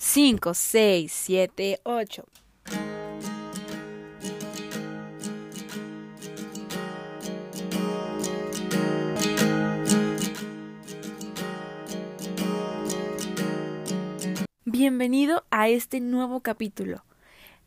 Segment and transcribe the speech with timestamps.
[0.00, 2.24] 5, 6, 7, 8.
[14.64, 17.04] Bienvenido a este nuevo capítulo.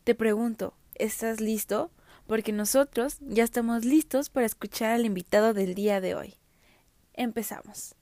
[0.05, 1.91] Te pregunto, ¿estás listo?
[2.27, 6.35] Porque nosotros ya estamos listos para escuchar al invitado del día de hoy.
[7.13, 7.95] Empezamos.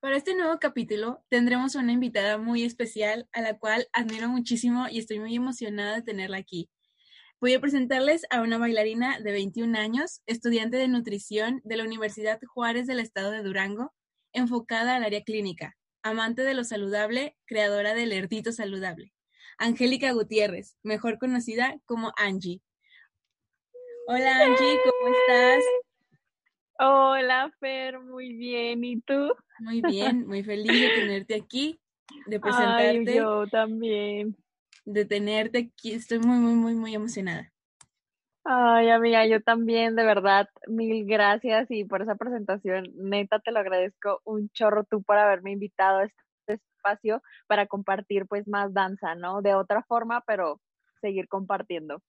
[0.00, 5.00] Para este nuevo capítulo tendremos una invitada muy especial a la cual admiro muchísimo y
[5.00, 6.70] estoy muy emocionada de tenerla aquí.
[7.40, 12.38] Voy a presentarles a una bailarina de 21 años, estudiante de nutrición de la Universidad
[12.46, 13.92] Juárez del Estado de Durango,
[14.32, 19.12] enfocada al área clínica, amante de lo saludable, creadora del Herdito Saludable.
[19.58, 22.62] Angélica Gutiérrez, mejor conocida como Angie.
[24.06, 25.87] Hola Angie, ¿cómo estás?
[26.80, 28.84] Hola Fer, muy bien.
[28.84, 29.34] ¿Y tú?
[29.58, 31.80] Muy bien, muy feliz de tenerte aquí,
[32.26, 33.10] de presentarte.
[33.10, 34.36] Ay, yo también.
[34.84, 37.52] De tenerte aquí, estoy muy, muy, muy, muy emocionada.
[38.44, 43.58] Ay, amiga, yo también, de verdad, mil gracias y por esa presentación, neta, te lo
[43.58, 49.16] agradezco un chorro tú por haberme invitado a este espacio para compartir pues más danza,
[49.16, 49.42] ¿no?
[49.42, 50.60] De otra forma, pero
[51.00, 52.00] seguir compartiendo.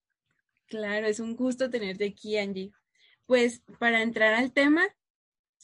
[0.67, 2.72] Claro, es un gusto tenerte aquí, Angie.
[3.30, 4.88] Pues para entrar al tema,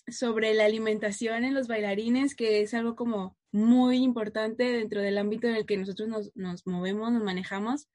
[0.08, 5.47] sobre la alimentación en los bailarines, que es algo como muy importante dentro del ámbito
[5.47, 7.89] en el que nosotros nos, movemos, nos manejamos.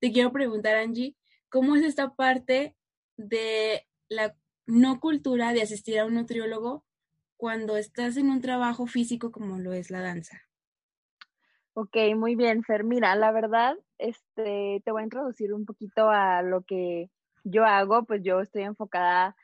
[0.00, 1.14] Te quiero preguntar, Angie,
[1.48, 2.74] ¿cómo es esta parte
[3.16, 4.34] de la
[4.66, 6.84] no cultura de asistir a un nutriólogo
[7.36, 10.42] cuando estás en un trabajo físico como lo es la danza?
[11.74, 12.82] Ok, muy bien, Fer.
[12.82, 17.10] Mira, la verdad, este, te voy a introducir un poquito a lo que
[17.44, 18.04] yo hago.
[18.04, 19.36] Pues yo estoy enfocada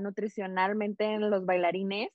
[0.00, 2.10] nutricionalmente en los bailarines,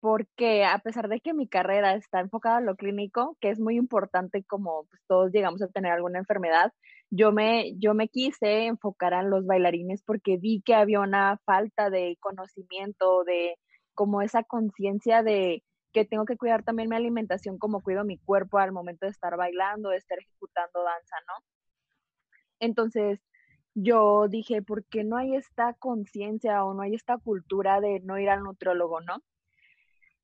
[0.00, 3.76] porque a pesar de que mi carrera está enfocada en lo clínico, que es muy
[3.76, 6.72] importante como pues, todos llegamos a tener alguna enfermedad,
[7.10, 11.90] yo me, yo me quise enfocar en los bailarines porque vi que había una falta
[11.90, 13.56] de conocimiento, de
[13.94, 15.62] como esa conciencia de
[15.92, 19.36] que tengo que cuidar también mi alimentación como cuido mi cuerpo al momento de estar
[19.36, 21.44] bailando, de estar ejecutando danza, ¿no?
[22.60, 23.20] Entonces,
[23.74, 28.18] yo dije, ¿por qué no hay esta conciencia o no hay esta cultura de no
[28.18, 29.22] ir al nutriólogo, no?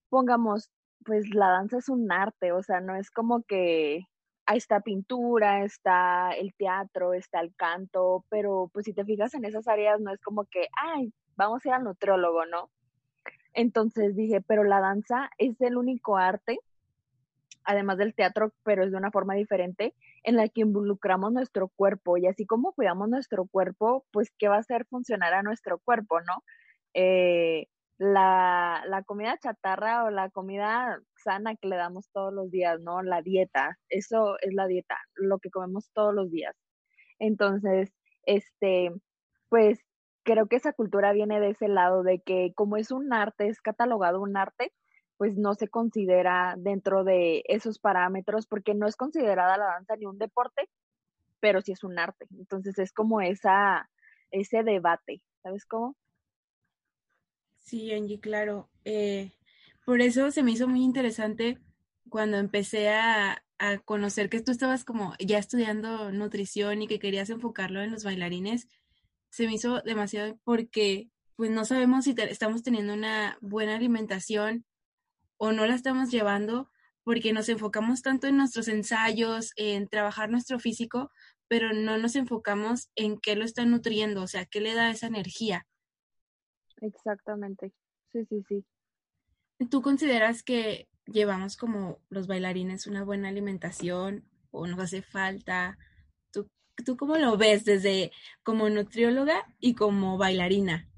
[0.08, 0.70] Pongamos,
[1.04, 4.06] pues la danza es un arte, o sea, no es como que
[4.46, 9.44] ahí está pintura, está el teatro, está el canto, pero pues si te fijas en
[9.44, 12.70] esas áreas no es como que, ay, vamos a ir al nutriólogo, ¿no?
[13.54, 16.60] Entonces dije, pero la danza es el único arte
[17.66, 19.94] además del teatro, pero es de una forma diferente,
[20.26, 24.56] en la que involucramos nuestro cuerpo y así como cuidamos nuestro cuerpo, pues qué va
[24.56, 26.42] a hacer funcionar a nuestro cuerpo, ¿no?
[26.94, 32.81] Eh, la, la, comida chatarra o la comida sana que le damos todos los días,
[32.81, 33.03] ¿no?
[33.03, 36.56] La dieta, eso es la dieta, lo que comemos todos los días.
[37.20, 37.94] Entonces,
[38.25, 38.91] este,
[39.48, 39.81] pues
[40.25, 43.60] creo que esa cultura viene de ese lado, de que como es un arte, es
[43.60, 44.72] catalogado un arte,
[45.16, 50.06] pues no se considera dentro de esos parámetros porque no es considerada la danza ni
[50.06, 50.69] un deporte,
[51.41, 52.27] pero sí es un arte.
[52.38, 53.88] Entonces es como esa,
[54.31, 55.97] ese debate, ¿sabes cómo?
[57.59, 58.69] Sí, Angie, claro.
[58.84, 59.32] Eh,
[59.84, 61.59] por eso se me hizo muy interesante
[62.09, 67.31] cuando empecé a, a, conocer que tú estabas como ya estudiando nutrición y que querías
[67.31, 68.69] enfocarlo en los bailarines.
[69.31, 74.65] Se me hizo demasiado porque pues no sabemos si estamos teniendo una buena alimentación
[75.36, 76.70] o no la estamos llevando
[77.04, 81.12] porque nos enfocamos tanto en nuestros ensayos, en trabajar nuestro físico,
[81.47, 85.06] pero no nos enfocamos en qué lo está nutriendo, o sea, qué le da esa
[85.06, 85.66] energía.
[86.80, 87.72] Exactamente,
[88.12, 88.64] sí, sí, sí.
[89.70, 95.78] ¿Tú consideras que llevamos como los bailarines una buena alimentación o nos hace falta?
[96.32, 96.50] ¿Tú,
[96.84, 98.10] tú cómo lo ves desde
[98.42, 100.88] como nutrióloga y como bailarina?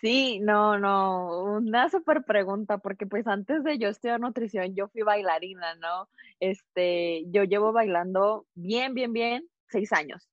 [0.00, 5.02] Sí, no, no, una súper pregunta, porque pues antes de yo estudiar nutrición, yo fui
[5.02, 6.08] bailarina, ¿no?
[6.40, 10.26] Este, yo llevo bailando bien, bien, bien, seis años.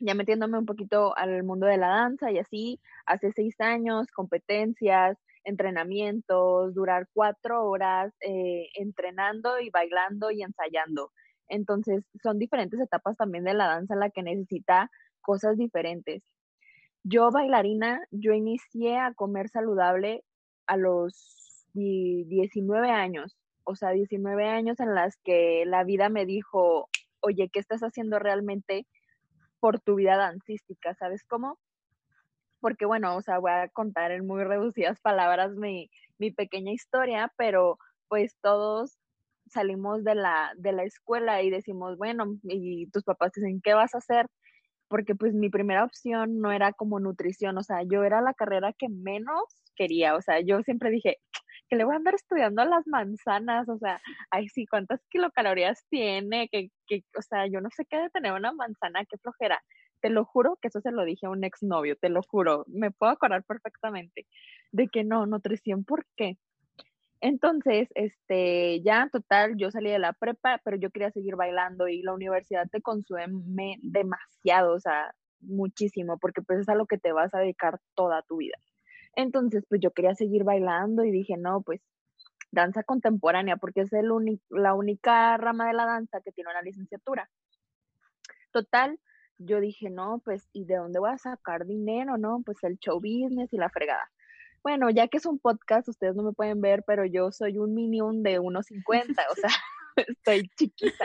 [0.00, 5.18] Ya metiéndome un poquito al mundo de la danza y así, hace seis años, competencias,
[5.44, 11.12] entrenamientos, durar cuatro horas eh, entrenando y bailando y ensayando.
[11.48, 14.90] Entonces, son diferentes etapas también de la danza en la que necesita
[15.20, 16.22] cosas diferentes.
[17.04, 20.24] Yo bailarina, yo inicié a comer saludable
[20.66, 26.88] a los 19 años, o sea, 19 años en las que la vida me dijo,
[27.20, 28.86] oye, ¿qué estás haciendo realmente
[29.60, 30.94] por tu vida dancística?
[30.94, 31.58] ¿Sabes cómo?
[32.60, 37.32] Porque bueno, o sea, voy a contar en muy reducidas palabras mi, mi pequeña historia,
[37.36, 37.78] pero
[38.08, 38.98] pues todos
[39.48, 43.94] salimos de la, de la escuela y decimos, bueno, y tus papás dicen, ¿qué vas
[43.94, 44.26] a hacer?
[44.92, 48.74] Porque pues mi primera opción no era como nutrición, o sea, yo era la carrera
[48.76, 49.42] que menos
[49.74, 51.16] quería, o sea, yo siempre dije,
[51.70, 56.46] que le voy a andar estudiando las manzanas, o sea, ay, sí, cuántas kilocalorías tiene,
[56.52, 59.62] que, que, o sea, yo no sé qué de tener una manzana, qué flojera.
[60.02, 62.90] Te lo juro que eso se lo dije a un exnovio, te lo juro, me
[62.90, 64.26] puedo acordar perfectamente
[64.72, 66.36] de que no, nutrición, ¿por qué?
[67.22, 72.02] Entonces, este, ya total, yo salí de la prepa, pero yo quería seguir bailando y
[72.02, 73.28] la universidad te consume
[73.80, 78.22] demasiado, o sea, muchísimo, porque pues es a lo que te vas a dedicar toda
[78.22, 78.56] tu vida.
[79.14, 81.80] Entonces, pues yo quería seguir bailando y dije, no, pues
[82.50, 84.08] danza contemporánea, porque es el
[84.50, 87.30] la única rama de la danza que tiene una licenciatura.
[88.50, 88.98] Total,
[89.38, 92.42] yo dije, no, pues, ¿y de dónde voy a sacar dinero, no?
[92.44, 94.10] Pues el show business y la fregada.
[94.62, 97.74] Bueno, ya que es un podcast, ustedes no me pueden ver, pero yo soy un
[97.74, 99.50] minion de 1.50, o sea,
[99.96, 101.04] estoy chiquita,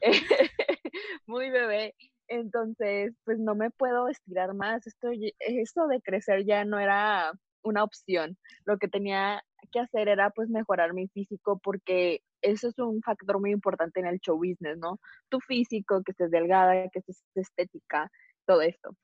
[1.26, 1.94] muy bebé.
[2.28, 4.86] Entonces, pues no me puedo estirar más.
[4.86, 5.08] Esto,
[5.38, 7.32] esto de crecer ya no era
[7.62, 8.36] una opción.
[8.64, 9.42] Lo que tenía
[9.72, 14.06] que hacer era pues mejorar mi físico porque eso es un factor muy importante en
[14.06, 15.00] el show business, ¿no?
[15.28, 18.10] Tu físico, que estés delgada, que estés estética,
[18.46, 18.96] todo esto.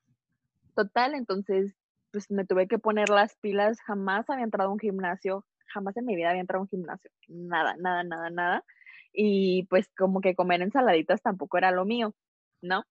[0.75, 1.75] Total, entonces
[2.15, 6.07] pues me tuve que poner las pilas, jamás había entrado a un gimnasio, jamás en
[6.07, 8.65] mi vida había entrado a un gimnasio, nada, nada, nada, nada.
[9.13, 12.15] Y pues como que comer ensaladitas tampoco era lo mío,
[12.63, 12.85] ¿no?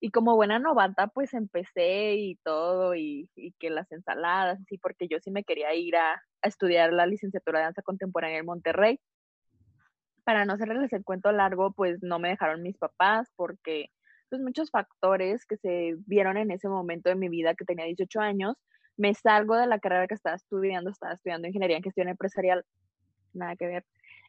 [0.00, 3.28] Y como buena novata, pues empecé y todo, y,
[3.58, 7.58] que las ensaladas, así, porque yo sí me quería ir a, a, estudiar la licenciatura
[7.58, 8.98] de danza contemporánea en Monterrey.
[10.24, 13.90] Para no hacerles el cuento largo, pues no me dejaron mis papás, porque
[14.30, 18.20] pues muchos factores que se vieron en ese momento de mi vida, que tenía 18
[18.20, 18.56] años,
[19.00, 22.66] me salgo de la carrera que estaba estudiando, estaba estudiando ingeniería en gestión empresarial,
[23.32, 23.86] nada que ver.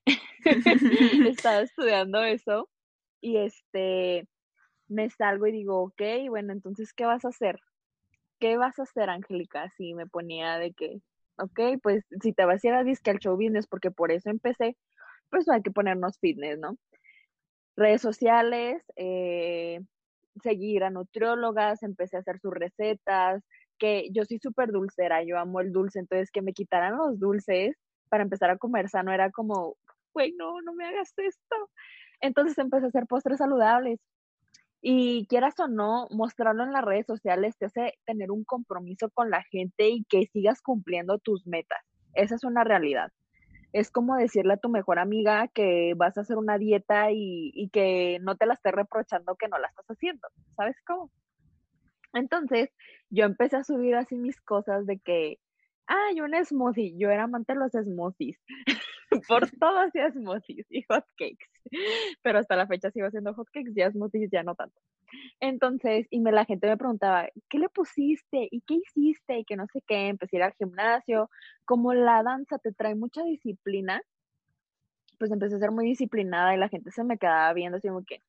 [1.37, 2.69] estaba estudiando eso
[3.19, 4.29] y este
[4.87, 7.59] me salgo y digo, ok, bueno, entonces, ¿qué vas a hacer?
[8.39, 9.63] ¿Qué vas a hacer, Angélica?
[9.63, 11.01] Así me ponía de que,
[11.37, 14.29] ok, pues si te vas a ir a disque al show business, porque por eso
[14.29, 14.77] empecé,
[15.29, 16.77] pues hay que ponernos fitness, ¿no?
[17.75, 19.81] Redes sociales, eh,
[20.41, 23.43] seguir a nutriólogas, empecé a hacer sus recetas,
[23.81, 27.75] que yo soy súper dulcera, yo amo el dulce, entonces que me quitaran los dulces
[28.09, 29.75] para empezar a comer sano era como,
[30.13, 31.55] güey, no, no me hagas esto.
[32.21, 33.99] Entonces empecé a hacer postres saludables.
[34.83, 39.31] Y quieras o no, mostrarlo en las redes sociales te hace tener un compromiso con
[39.31, 41.83] la gente y que sigas cumpliendo tus metas.
[42.13, 43.11] Esa es una realidad.
[43.73, 47.69] Es como decirle a tu mejor amiga que vas a hacer una dieta y, y
[47.69, 50.27] que no te la esté reprochando que no la estás haciendo.
[50.55, 51.09] ¿Sabes cómo?
[52.13, 52.69] Entonces,
[53.09, 55.39] yo empecé a subir así mis cosas de que,
[55.87, 56.97] ay, un smoothie.
[56.97, 58.39] Yo era amante de los smoothies.
[59.27, 61.47] Por todo hacía smoothies y hotcakes.
[62.21, 64.79] Pero hasta la fecha sigo haciendo hotcakes, ya smoothies ya no tanto.
[65.39, 68.47] Entonces, y me, la gente me preguntaba, ¿qué le pusiste?
[68.49, 69.39] ¿Y qué hiciste?
[69.39, 71.29] Y que no sé qué, empecé a ir al gimnasio.
[71.65, 74.01] Como la danza te trae mucha disciplina,
[75.19, 78.03] pues empecé a ser muy disciplinada y la gente se me quedaba viendo así como
[78.03, 78.21] que,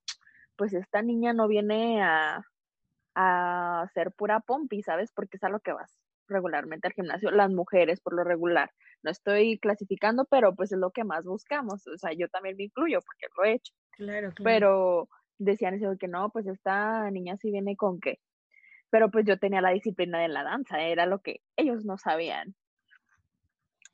[0.57, 2.45] pues esta niña no viene a,
[3.15, 5.13] a hacer pura pompi, ¿sabes?
[5.13, 5.99] Porque es a lo que vas
[6.29, 8.71] regularmente al gimnasio, las mujeres por lo regular.
[9.03, 11.87] No estoy clasificando, pero pues es lo que más buscamos.
[11.87, 13.75] O sea, yo también me incluyo porque lo he hecho.
[13.93, 14.45] Claro, claro.
[14.45, 18.19] Pero decían eso que no, pues esta niña sí viene con qué.
[18.91, 22.55] Pero pues yo tenía la disciplina de la danza, era lo que ellos no sabían.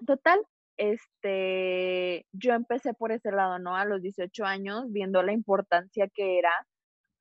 [0.06, 0.40] Total,
[0.76, 3.76] este, yo empecé por ese lado, ¿no?
[3.76, 6.50] A los 18 años, viendo la importancia que era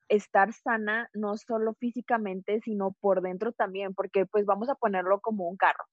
[0.10, 5.48] estar sana, no solo físicamente, sino por dentro también, porque pues vamos a ponerlo como
[5.50, 5.86] un carro.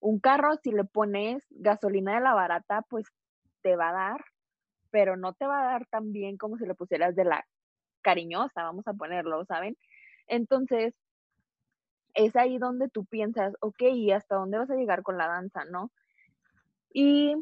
[0.00, 3.06] Un carro, si le pones gasolina de la barata, pues
[3.62, 4.24] te va a dar,
[4.90, 7.44] pero no te va a dar tan bien como si le pusieras de la
[8.02, 9.76] cariñosa, vamos a ponerlo, ¿saben?
[10.26, 10.94] Entonces,
[12.14, 15.64] es ahí donde tú piensas, ok, ¿y hasta dónde vas a llegar con la danza,
[15.64, 15.90] no?
[16.92, 17.34] Y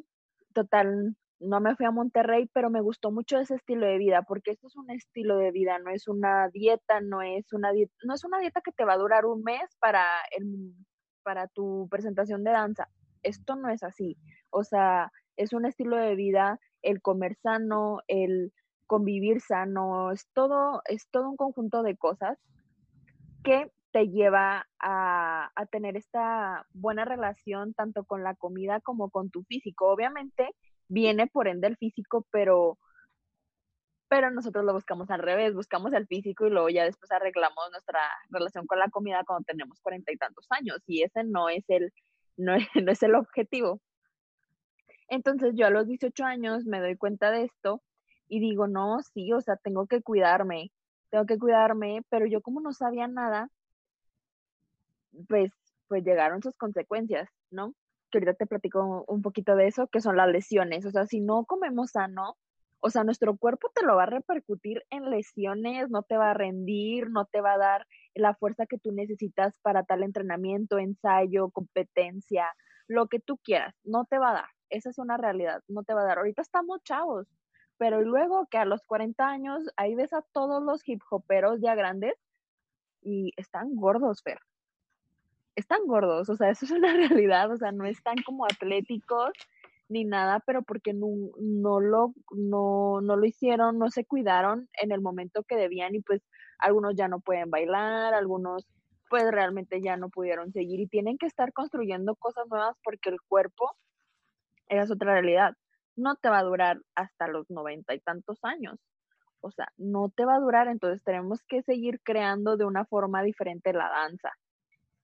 [0.54, 4.52] total, no me fui a Monterrey, pero me gustó mucho ese estilo de vida, porque
[4.52, 8.14] esto es un estilo de vida, no es una dieta, no es una dieta, no
[8.14, 10.06] es una dieta que te va a durar un mes para,
[10.36, 10.74] el,
[11.22, 12.88] para tu presentación de danza.
[13.22, 14.16] Esto no es así.
[14.50, 18.52] O sea, es un estilo de vida, el comer sano, el
[18.86, 22.38] convivir sano, es todo, es todo un conjunto de cosas
[23.42, 29.30] que te lleva a, a tener esta buena relación tanto con la comida como con
[29.30, 29.90] tu físico.
[29.90, 30.54] Obviamente,
[30.92, 32.78] viene por ende el físico, pero,
[34.08, 38.00] pero nosotros lo buscamos al revés, buscamos el físico y luego ya después arreglamos nuestra
[38.28, 41.92] relación con la comida cuando tenemos cuarenta y tantos años y ese no es el,
[42.36, 43.80] no es, no es el objetivo.
[45.08, 47.82] Entonces yo a los 18 años me doy cuenta de esto
[48.28, 50.72] y digo, no, sí, o sea, tengo que cuidarme,
[51.10, 53.48] tengo que cuidarme, pero yo como no sabía nada,
[55.28, 55.52] pues,
[55.88, 57.74] pues llegaron sus consecuencias, ¿no?
[58.12, 60.86] Que ahorita te platico un poquito de eso, que son las lesiones.
[60.86, 62.36] O sea, si no comemos sano,
[62.80, 66.34] o sea, nuestro cuerpo te lo va a repercutir en lesiones, no te va a
[66.34, 71.50] rendir, no te va a dar la fuerza que tú necesitas para tal entrenamiento, ensayo,
[71.50, 72.46] competencia,
[72.88, 74.48] lo que tú quieras, no te va a dar.
[74.68, 76.18] Esa es una realidad, no te va a dar.
[76.18, 77.28] Ahorita estamos chavos,
[77.78, 81.74] pero luego que a los 40 años ahí ves a todos los hip hoperos ya
[81.74, 82.14] grandes
[83.00, 84.38] y están gordos, Fer.
[85.56, 86.92] Están gordos, o sea, eso es una
[87.28, 89.30] realidad, o sea, no están como atléticos
[89.88, 91.06] ni nada, pero porque no,
[91.38, 96.00] no, lo, no, no lo hicieron, no se cuidaron en el momento que debían y
[96.00, 96.22] pues
[96.58, 98.66] algunos ya no pueden bailar, algunos
[99.10, 103.20] pues realmente ya no pudieron seguir y tienen que estar construyendo cosas nuevas porque el
[103.20, 103.70] cuerpo,
[104.68, 105.54] es otra realidad,
[105.96, 108.80] no te va a durar hasta los noventa y tantos años.
[109.42, 113.22] O sea, no te va a durar, entonces tenemos que seguir creando de una forma
[113.22, 114.30] diferente la danza.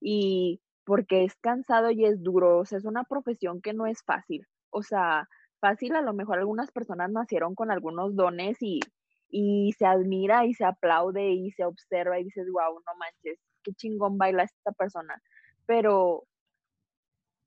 [0.01, 4.03] Y porque es cansado y es duro, o sea, es una profesión que no es
[4.05, 4.47] fácil.
[4.71, 5.29] O sea,
[5.61, 8.81] fácil, a lo mejor algunas personas nacieron con algunos dones y,
[9.29, 13.73] y se admira y se aplaude y se observa y dices, wow, no manches, qué
[13.75, 15.21] chingón baila esta persona.
[15.67, 16.25] Pero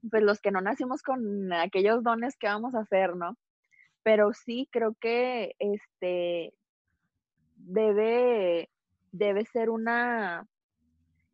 [0.10, 3.38] pues los que no nacimos con aquellos dones que vamos a hacer, ¿no?
[4.03, 6.53] Pero sí creo que este
[7.55, 8.70] debe,
[9.12, 10.48] debe ser una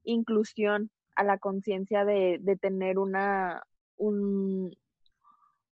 [0.03, 3.63] inclusión a la conciencia de, de, tener una
[3.97, 4.71] un,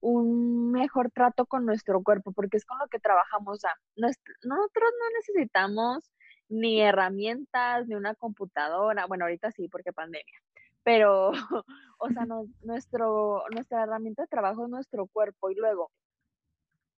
[0.01, 3.63] un mejor trato con nuestro cuerpo, porque es con lo que trabajamos.
[3.63, 6.11] O nosotros no necesitamos
[6.49, 10.41] ni herramientas, ni una computadora, bueno, ahorita sí, porque pandemia,
[10.83, 11.31] pero,
[11.99, 12.25] o sea,
[12.61, 15.91] nuestro, nuestra herramienta de trabajo es nuestro cuerpo y luego,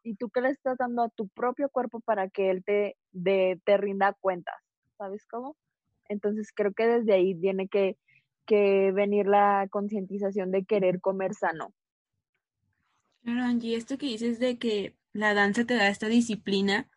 [0.03, 3.61] ¿y tú qué le estás dando a tu propio cuerpo para que él te, de,
[3.65, 4.55] te rinda cuentas?
[4.97, 5.55] ¿Sabes cómo?
[6.09, 7.97] Entonces creo que desde ahí tiene que,
[8.47, 11.73] que venir la concientización de querer comer sano.
[13.21, 16.89] Claro, Angie, esto que dices de que la danza te da esta disciplina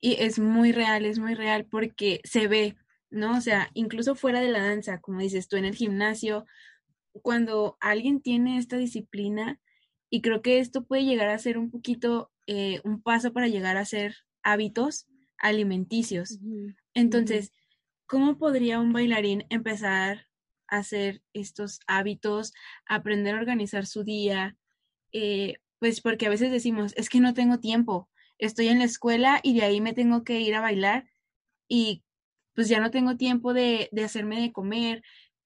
[0.00, 2.76] y es muy real, es muy real porque se ve,
[3.08, 3.38] ¿no?
[3.38, 6.44] O sea, incluso fuera de la danza, como dices tú en el gimnasio,
[7.22, 9.60] cuando alguien tiene esta disciplina,
[10.10, 13.76] y creo que esto puede llegar a ser un poquito eh, un paso para llegar
[13.76, 15.06] a ser hábitos
[15.38, 16.38] alimenticios.
[16.94, 17.52] Entonces,
[18.06, 20.26] ¿cómo podría un bailarín empezar
[20.76, 22.52] hacer estos hábitos,
[22.86, 24.56] aprender a organizar su día?
[25.12, 29.40] Eh, pues porque a veces decimos, es que no tengo tiempo, estoy en la escuela
[29.42, 31.08] y de ahí me tengo que ir a bailar
[31.68, 32.02] y
[32.54, 35.02] pues ya no tengo tiempo de, de hacerme de comer,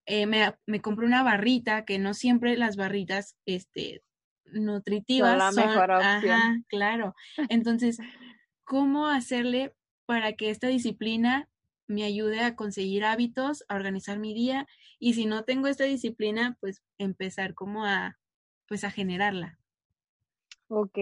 [0.07, 4.03] eh, me, me compro una barrita, que no siempre las barritas este,
[4.47, 6.33] nutritivas son, la mejor opción.
[6.33, 7.15] Ajá, claro.
[7.51, 7.99] Entonces,
[8.65, 9.75] ¿cómo hacerle
[10.07, 11.49] para que esta disciplina
[11.89, 14.67] me ayude a conseguir hábitos, a organizar mi día
[15.01, 18.19] y si no tengo esta disciplina, pues empezar como a
[18.69, 19.59] pues a generarla.
[20.69, 20.99] Ok,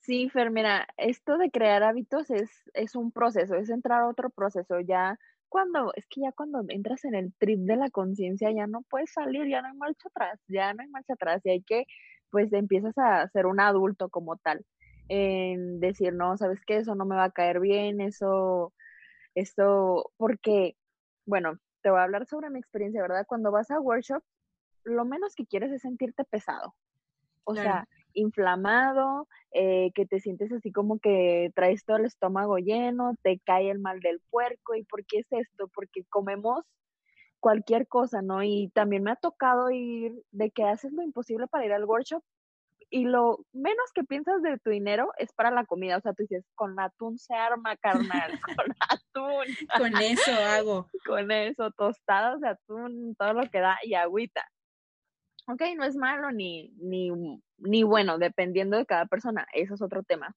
[0.00, 4.28] sí, Fer, mira, esto de crear hábitos es, es un proceso, es entrar a otro
[4.30, 4.80] proceso.
[4.80, 8.82] Ya cuando, es que ya cuando entras en el trip de la conciencia, ya no
[8.90, 11.84] puedes salir, ya no hay marcha atrás, ya no hay marcha atrás y hay que,
[12.30, 14.64] pues empiezas a ser un adulto como tal,
[15.08, 18.74] en decir, no, sabes qué, eso no me va a caer bien, eso,
[19.36, 20.76] eso, porque,
[21.26, 23.26] bueno, te voy a hablar sobre mi experiencia, ¿verdad?
[23.28, 24.22] Cuando vas a workshop,
[24.82, 26.74] lo menos que quieres es sentirte pesado.
[27.44, 33.14] O sea, inflamado, eh, que te sientes así como que traes todo el estómago lleno,
[33.22, 34.74] te cae el mal del puerco.
[34.74, 35.68] ¿Y por qué es esto?
[35.72, 36.64] Porque comemos
[37.38, 38.42] cualquier cosa, ¿no?
[38.42, 42.24] Y también me ha tocado ir de que haces lo imposible para ir al workshop
[42.90, 45.96] y lo menos que piensas de tu dinero es para la comida.
[45.96, 49.54] O sea, tú dices, con atún se arma, carnal, con atún.
[49.76, 50.86] con eso hago.
[51.06, 54.44] Con eso, tostadas de atún, todo lo que da y agüita
[55.48, 57.10] ok, no es malo ni, ni,
[57.58, 60.34] ni bueno, dependiendo de cada persona, eso es otro tema.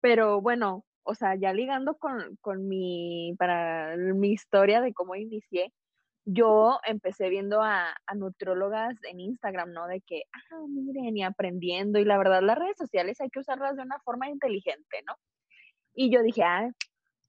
[0.00, 5.72] Pero bueno, o sea, ya ligando con, con mi, para mi historia de cómo inicié,
[6.24, 9.86] yo empecé viendo a, a nutriólogas en Instagram, ¿no?
[9.86, 13.76] De que, ah, miren, y aprendiendo, y la verdad las redes sociales hay que usarlas
[13.76, 15.14] de una forma inteligente, ¿no?
[15.94, 16.70] Y yo dije, ah,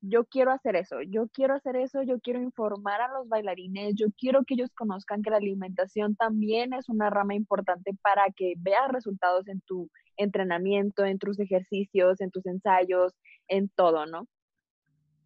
[0.01, 4.07] yo quiero hacer eso, yo quiero hacer eso, yo quiero informar a los bailarines, yo
[4.17, 8.91] quiero que ellos conozcan que la alimentación también es una rama importante para que veas
[8.91, 13.13] resultados en tu entrenamiento, en tus ejercicios, en tus ensayos,
[13.47, 14.27] en todo, ¿no?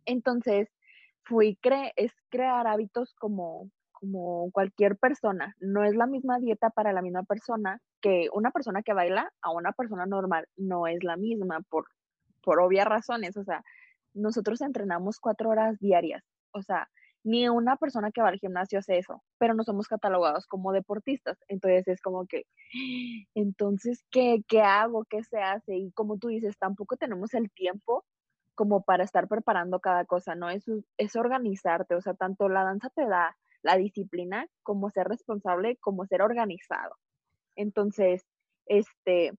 [0.05, 0.69] Entonces,
[1.25, 3.70] fui, cre es crear hábitos como,
[4.51, 5.55] cualquier persona.
[5.60, 9.51] No es la misma dieta para la misma persona que una persona que baila a
[9.51, 10.48] una persona normal.
[10.55, 11.88] No es la misma por,
[12.60, 13.36] obvias razones.
[13.36, 13.63] O sea,
[14.13, 16.24] nosotros entrenamos cuatro horas diarias.
[16.51, 16.88] O sea,
[17.24, 21.39] ni una persona que va al gimnasio hace eso, pero no somos catalogados como deportistas.
[21.48, 22.44] Entonces es como que,
[23.34, 25.05] entonces, ¿qué, qué hago?
[25.05, 25.75] ¿Qué se hace?
[25.77, 28.05] Y como tú dices, tampoco tenemos el tiempo
[28.55, 30.50] como para estar preparando cada cosa, ¿no?
[30.50, 30.65] Es,
[30.97, 36.05] es organizarte, o sea, tanto la danza te da la disciplina como ser responsable, como
[36.05, 36.95] ser organizado.
[37.55, 38.25] Entonces,
[38.65, 39.33] este,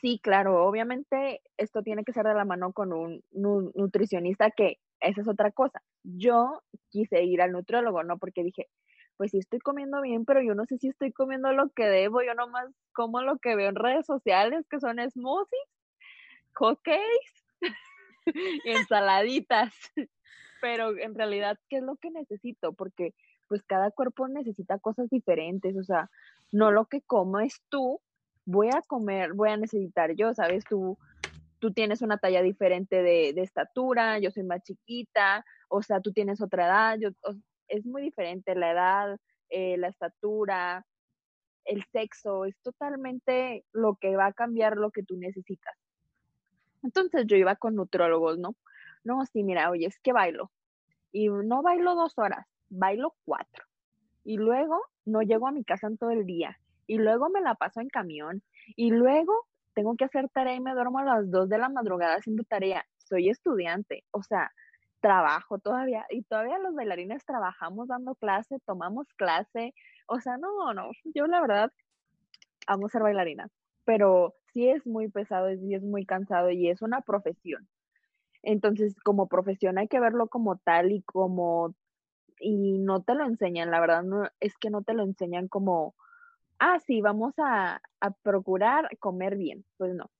[0.00, 5.20] sí, claro, obviamente esto tiene que ser de la mano con un nutricionista que esa
[5.20, 5.82] es otra cosa.
[6.02, 8.18] Yo quise ir al nutriólogo, ¿no?
[8.18, 8.68] Porque dije,
[9.16, 12.22] pues sí estoy comiendo bien, pero yo no sé si estoy comiendo lo que debo,
[12.22, 15.68] yo nomás como lo que veo en redes sociales, que son smoothies,
[16.54, 17.41] hotcakes,
[18.64, 19.72] ensaladitas.
[20.60, 22.72] Pero en realidad, ¿qué es lo que necesito?
[22.72, 23.14] Porque
[23.48, 26.10] pues cada cuerpo necesita cosas diferentes, o sea,
[26.52, 28.00] no lo que como es tú,
[28.46, 30.64] voy a comer, voy a necesitar yo, ¿sabes?
[30.64, 30.96] Tú
[31.62, 36.42] tú tienes una talla diferente de, estatura, yo soy más chiquita, o sea, tú tienes
[36.42, 37.10] otra edad, yo,
[37.68, 39.16] es muy diferente la edad,
[39.48, 40.84] eh, la estatura,
[41.64, 45.76] el sexo, es totalmente lo que va a cambiar lo que tú necesitas.
[46.82, 48.56] Entonces yo iba con nutrólogos, ¿no?
[49.04, 50.50] No, sí, mira, oye, es que bailo.
[51.12, 53.64] Y no bailo dos horas, bailo cuatro.
[54.24, 56.58] Y luego no llego a mi casa en todo el día.
[56.86, 58.42] Y luego me la paso en camión.
[58.76, 62.16] Y luego tengo que hacer tarea y me duermo a las 2 de la madrugada
[62.16, 62.84] haciendo tarea.
[62.98, 64.52] Soy estudiante, o sea,
[65.00, 69.74] trabajo todavía y todavía los bailarines trabajamos dando clase, tomamos clase,
[70.06, 71.72] o sea, no, no, yo la verdad
[72.66, 73.48] amo ser bailarina,
[73.84, 77.68] pero sí es muy pesado y es muy cansado y es una profesión.
[78.42, 81.74] Entonces, como profesión hay que verlo como tal y como
[82.40, 85.94] y no te lo enseñan, la verdad no es que no te lo enseñan como
[86.62, 87.80] ah, sí, vamos a,
[88.22, 89.64] procurar comer bien.
[89.76, 90.10] Pues no.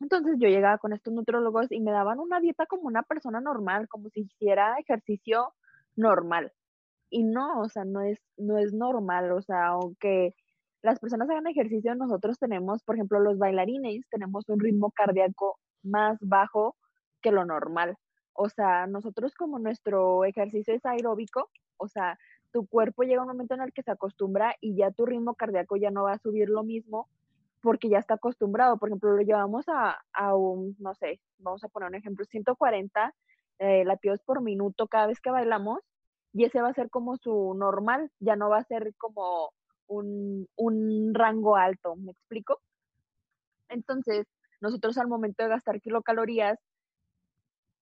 [0.00, 3.88] Entonces yo llegaba con estos nutrólogos y me daban una dieta como una persona normal,
[3.88, 5.54] como si hiciera ejercicio
[5.96, 6.52] normal.
[7.10, 10.34] Y no, o sea, no es, no es normal, o sea, aunque
[10.82, 16.18] las personas hagan ejercicio, nosotros tenemos, por ejemplo, los bailarines, tenemos un ritmo cardíaco más
[16.20, 16.76] bajo
[17.20, 17.96] que lo normal.
[18.32, 22.18] O sea, nosotros como nuestro ejercicio es aeróbico, o sea,
[22.52, 25.76] tu cuerpo llega un momento en el que se acostumbra y ya tu ritmo cardíaco
[25.76, 27.08] ya no va a subir lo mismo
[27.60, 28.78] porque ya está acostumbrado.
[28.78, 33.14] Por ejemplo, lo llevamos a, un, no sé, vamos a poner un ejemplo, 140
[33.58, 35.80] eh, latidos por minuto cada vez que bailamos
[36.32, 39.50] y ese va a ser como su normal, ya no va a ser como
[39.88, 42.60] un, un rango alto, ¿me explico?
[43.68, 44.26] Entonces,
[44.60, 46.58] nosotros al momento de gastar kilocalorías,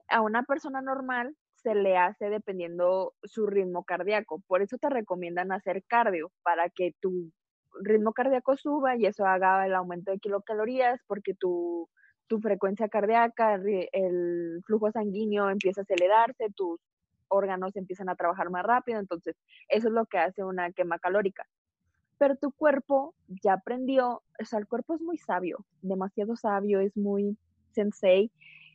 [0.08, 4.40] a una persona normal se le hace dependiendo su ritmo cardíaco.
[4.46, 7.32] Por eso te recomiendan hacer cardio, para que tu
[7.80, 11.88] ritmo cardíaco suba y eso haga el aumento de kilocalorías, porque tu,
[12.26, 16.80] tu frecuencia cardíaca, el flujo sanguíneo empieza a acelerarse, tus
[17.28, 19.36] órganos empiezan a trabajar más rápido, entonces
[19.68, 21.46] eso es lo que hace una quema calórica.
[22.18, 26.96] Pero tu cuerpo ya aprendió, o sea, el cuerpo es muy sabio, demasiado sabio, es
[26.96, 27.36] muy
[27.72, 28.32] sensei,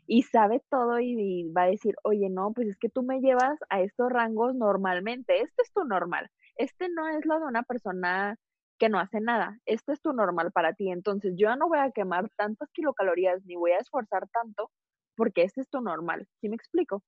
[0.07, 3.57] y sabe todo y, va a decir, oye, no, pues es que tú me llevas
[3.69, 8.37] a estos rangos normalmente, este es tu normal, este no es lo de una persona
[8.77, 11.91] que no hace nada, este es tu normal para ti, entonces yo no voy a
[11.91, 14.69] quemar tantas kilocalorías ni voy a esforzar tanto
[15.15, 17.03] porque este es tu normal, ¿sí me explico?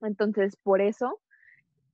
[0.00, 1.20] Entonces, por eso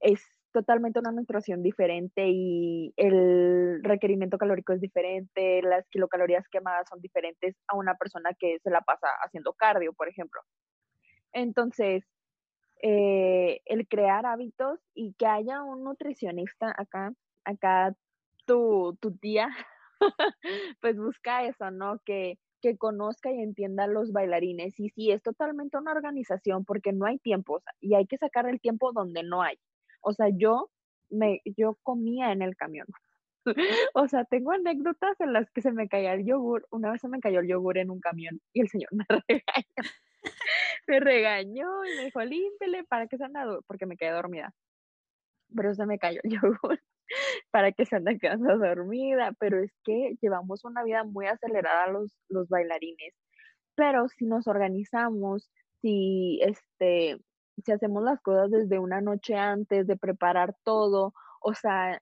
[0.01, 0.23] es
[0.59, 7.55] totalmente una nutrición diferente y el requerimiento calórico es diferente, las kilocalorías quemadas son diferentes
[7.69, 10.41] a una persona que se la pasa haciendo cardio, por ejemplo.
[11.33, 12.05] Entonces,
[12.83, 17.13] eh, el crear hábitos y que haya un nutricionista acá,
[17.45, 17.95] acá
[18.45, 19.49] tu, tu tía,
[20.81, 22.01] pues busca eso, ¿no?
[22.05, 24.79] Que, que conozca y entienda los bailarines.
[24.81, 28.61] Y sí, es totalmente una organización porque no hay tiempo y hay que sacar el
[28.61, 29.57] tiempo donde no hay.
[30.01, 30.71] O sea, yo
[31.11, 32.87] me, yo comía en el camión.
[33.95, 36.67] o sea, tengo anécdotas en las que se me caía el yogur.
[36.71, 39.91] Una vez se me cayó el yogur en un camión y el señor me regañó.
[40.87, 44.53] me regañó y me dijo, límpele para que se ande, porque me quedé dormida.
[45.55, 46.81] Pero se me cayó el yogur
[47.51, 49.33] para que se ande quedando dormida.
[49.39, 53.15] Pero es que llevamos una vida muy acelerada los, los bailarines.
[53.75, 55.49] Pero si nos organizamos,
[55.81, 57.19] si este,
[57.65, 62.01] si hacemos las cosas desde una noche antes de preparar todo, o sea,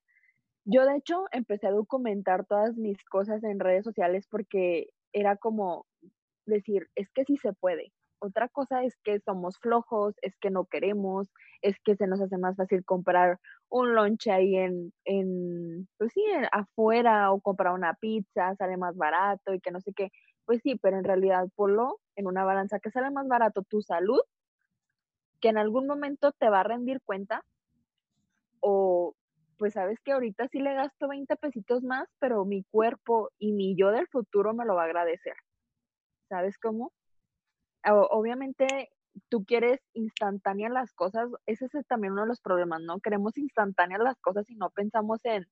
[0.65, 5.87] yo de hecho empecé a documentar todas mis cosas en redes sociales porque era como
[6.47, 7.93] decir, es que sí se puede.
[8.19, 11.31] Otra cosa es que somos flojos, es que no queremos,
[11.63, 13.39] es que se nos hace más fácil comprar
[13.69, 19.55] un lunch ahí en, en pues sí, afuera o comprar una pizza, sale más barato
[19.55, 20.11] y que no sé qué.
[20.47, 24.21] Pues sí, pero en realidad ponlo en una balanza que sale más barato tu salud,
[25.41, 27.45] que en algún momento te va a rendir cuenta,
[28.61, 29.15] o
[29.59, 33.77] pues sabes que ahorita sí le gasto 20 pesitos más, pero mi cuerpo y mi
[33.77, 35.37] yo del futuro me lo va a agradecer.
[36.29, 36.93] ¿Sabes cómo?
[37.89, 38.91] obviamente
[39.29, 42.99] tú quieres instantáneas las cosas, ese es también uno de los problemas, ¿no?
[42.99, 45.47] Queremos instantáneas las cosas y no pensamos en,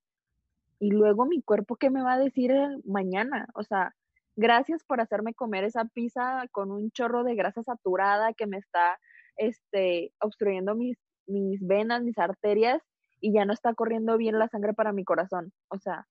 [0.80, 2.52] y luego mi cuerpo, ¿qué me va a decir
[2.84, 3.46] mañana?
[3.54, 3.94] O sea,
[4.36, 8.98] gracias por hacerme comer esa pizza con un chorro de grasa saturada que me está
[9.36, 12.82] este, obstruyendo mis, mis venas, mis arterias
[13.20, 15.52] y ya no está corriendo bien la sangre para mi corazón.
[15.68, 16.06] O sea,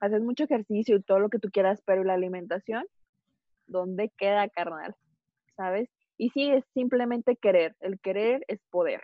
[0.00, 2.84] haces mucho ejercicio y todo lo que tú quieras, pero la alimentación,
[3.66, 4.94] ¿dónde queda, carnal?
[5.56, 5.88] ¿Sabes?
[6.16, 7.76] Y sí, es simplemente querer.
[7.80, 9.02] El querer es poder.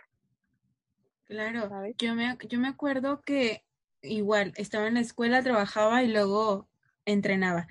[1.25, 3.63] Claro, yo me, yo me acuerdo que
[4.01, 6.67] igual estaba en la escuela, trabajaba y luego
[7.05, 7.67] entrenaba.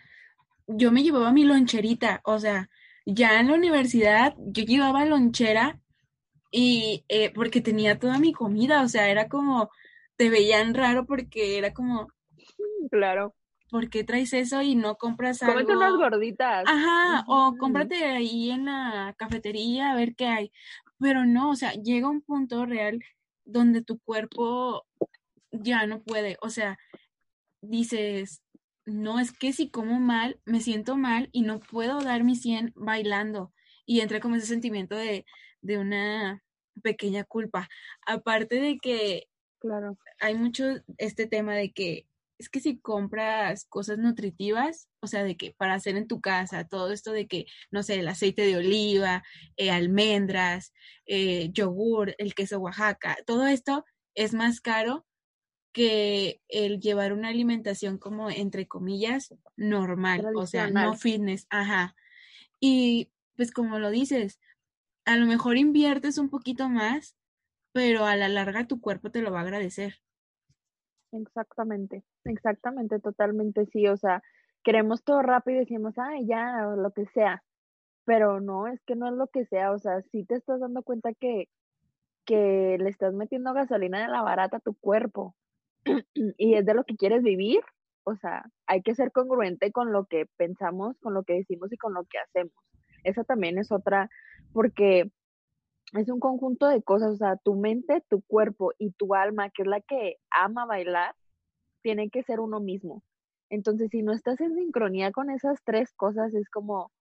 [0.66, 2.70] Yo me llevaba mi loncherita, o sea,
[3.14, 5.80] ya en la universidad yo llevaba lonchera
[6.50, 9.70] y eh, porque tenía toda mi comida, o sea, era como,
[10.16, 12.08] te veían raro porque era como,
[12.90, 13.34] claro.
[13.70, 15.54] ¿Por qué traes eso y no compras algo?
[15.54, 16.64] Cómete unas gorditas.
[16.66, 20.52] Ajá, o cómprate ahí en la cafetería a ver qué hay.
[20.98, 22.98] Pero no, o sea, llega un punto real
[23.44, 24.84] donde tu cuerpo
[25.52, 26.78] ya no puede, o sea,
[27.60, 28.42] dices,
[28.86, 32.72] no, es que si como mal, me siento mal y no puedo dar mi 100
[32.76, 33.52] bailando.
[33.86, 35.26] Y entra como ese sentimiento de,
[35.62, 36.42] de una
[36.82, 37.68] pequeña culpa.
[38.06, 39.98] Aparte de que claro.
[40.20, 40.64] hay mucho
[40.98, 42.06] este tema de que
[42.38, 46.66] es que si compras cosas nutritivas, o sea, de que para hacer en tu casa,
[46.66, 49.22] todo esto de que, no sé, el aceite de oliva,
[49.58, 50.72] eh, almendras,
[51.04, 55.06] eh, yogur, el queso Oaxaca, todo esto es más caro
[55.72, 61.94] que el llevar una alimentación como, entre comillas, normal, o sea, no fitness, ajá.
[62.58, 64.40] Y pues como lo dices,
[65.04, 67.16] a lo mejor inviertes un poquito más,
[67.72, 69.94] pero a la larga tu cuerpo te lo va a agradecer.
[71.12, 74.22] Exactamente, exactamente, totalmente sí, o sea,
[74.62, 77.42] queremos todo rápido y decimos, ay, ya, o lo que sea,
[78.04, 80.82] pero no, es que no es lo que sea, o sea, si te estás dando
[80.82, 81.48] cuenta que,
[82.24, 85.34] que le estás metiendo gasolina de la barata a tu cuerpo
[86.14, 87.60] y es de lo que quieres vivir,
[88.04, 91.76] o sea, hay que ser congruente con lo que pensamos, con lo que decimos y
[91.76, 92.54] con lo que hacemos.
[93.04, 94.10] Esa también es otra,
[94.52, 95.10] porque
[95.92, 99.62] es un conjunto de cosas, o sea, tu mente, tu cuerpo y tu alma, que
[99.62, 101.14] es la que ama bailar,
[101.82, 103.02] tiene que ser uno mismo.
[103.48, 106.92] Entonces, si no estás en sincronía con esas tres cosas, es como,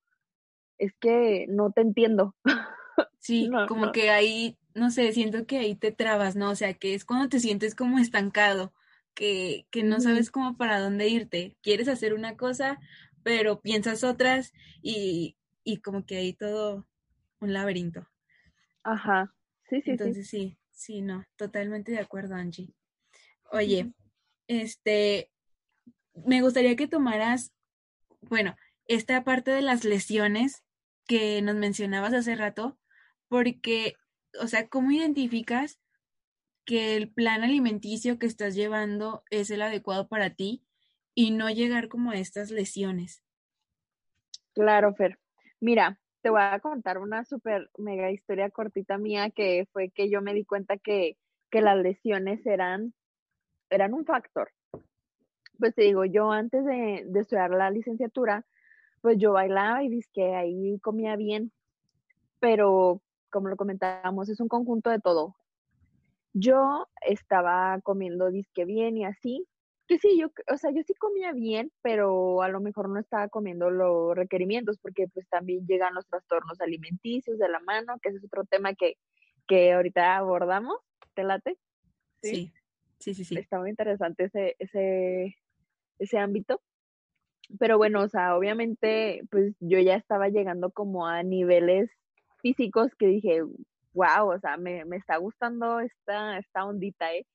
[0.77, 2.35] es que no te entiendo.
[3.19, 6.49] Sí, como que ahí, no sé, siento que ahí te trabas, ¿no?
[6.51, 8.73] O sea, que es cuando te sientes como estancado,
[9.13, 11.57] que, que no sabes cómo para dónde irte.
[11.61, 12.79] Quieres hacer una cosa,
[13.23, 16.87] pero piensas otras y, y como que ahí todo
[17.39, 18.07] un laberinto.
[18.83, 19.35] Ajá,
[19.69, 19.91] sí, sí.
[19.91, 20.57] Entonces sí.
[20.71, 22.73] sí, no, totalmente de acuerdo, Angie.
[23.51, 23.93] Oye,
[24.47, 25.31] este,
[26.25, 27.51] me gustaría que tomaras,
[28.21, 28.55] bueno,
[28.87, 30.63] esta parte de las lesiones
[31.07, 32.77] que nos mencionabas hace rato,
[33.27, 33.95] porque,
[34.41, 35.79] o sea, ¿cómo identificas
[36.65, 40.63] que el plan alimenticio que estás llevando es el adecuado para ti
[41.15, 43.23] y no llegar como a estas lesiones?
[44.53, 45.17] Claro, Fer.
[45.59, 50.21] Mira, te voy a contar una súper mega historia cortita mía que fue que yo
[50.21, 51.17] me di cuenta que,
[51.49, 52.93] que las lesiones eran,
[53.69, 54.51] eran un factor.
[55.57, 58.45] Pues te digo, yo antes de, de estudiar la licenciatura,
[59.01, 61.51] pues yo bailaba y que ahí comía bien,
[62.39, 65.35] pero como lo comentábamos, es un conjunto de todo.
[66.33, 69.47] Yo estaba comiendo disque bien y así,
[69.89, 73.27] que sí, yo, o sea, yo sí comía bien, pero a lo mejor no estaba
[73.27, 78.19] comiendo los requerimientos, porque pues también llegan los trastornos alimenticios de la mano, que ese
[78.19, 78.97] es otro tema que,
[79.47, 80.77] que ahorita abordamos,
[81.15, 81.57] ¿te late?
[82.21, 82.53] Sí,
[82.99, 83.37] sí, sí, sí.
[83.39, 85.35] Está muy interesante ese, ese,
[85.97, 86.61] ese ámbito.
[87.57, 91.89] Pero bueno, o sea, obviamente, pues yo ya estaba llegando como a niveles
[92.41, 93.41] físicos que dije,
[93.93, 97.25] wow, o sea, me, me está gustando esta, esta ondita, ¿eh?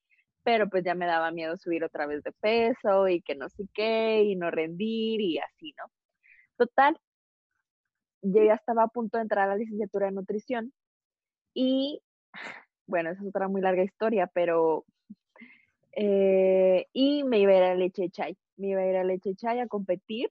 [0.44, 3.64] pero pues ya me daba miedo subir otra vez de peso y que no sé
[3.74, 5.86] qué y no rendir y así, ¿no?
[6.56, 6.98] Total,
[8.22, 10.72] yo ya estaba a punto de entrar a la licenciatura de nutrición
[11.54, 12.02] y,
[12.86, 14.84] bueno, esa es otra muy larga historia, pero,
[15.92, 19.34] eh, y me iba a ir a leche chai, me iba a ir a leche
[19.36, 20.30] chai a competir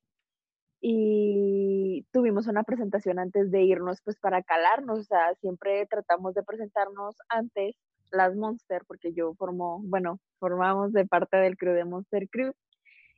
[0.86, 6.44] y tuvimos una presentación antes de irnos pues para calarnos, o sea, siempre tratamos de
[6.44, 7.78] presentarnos antes
[8.12, 12.52] las Monster, porque yo formo, bueno, formamos de parte del crew de Monster Crew,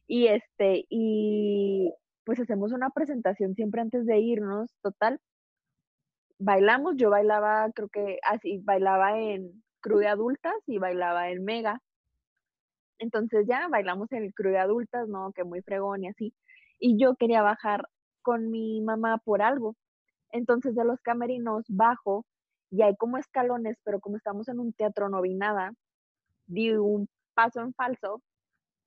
[0.05, 1.91] y este, y
[2.23, 5.19] pues hacemos una presentación siempre antes de irnos, total,
[6.37, 11.81] bailamos, yo bailaba, creo que así, bailaba en crew de adultas y bailaba en mega,
[12.99, 15.31] entonces ya bailamos en el crew de adultas, ¿no?
[15.33, 16.33] Que muy fregón y así,
[16.79, 17.87] y yo quería bajar
[18.21, 19.75] con mi mamá por algo.
[20.31, 22.25] Entonces de los camerinos bajo
[22.71, 25.73] y hay como escalones, pero como estamos en un teatro no vi nada,
[26.47, 28.21] di un paso en falso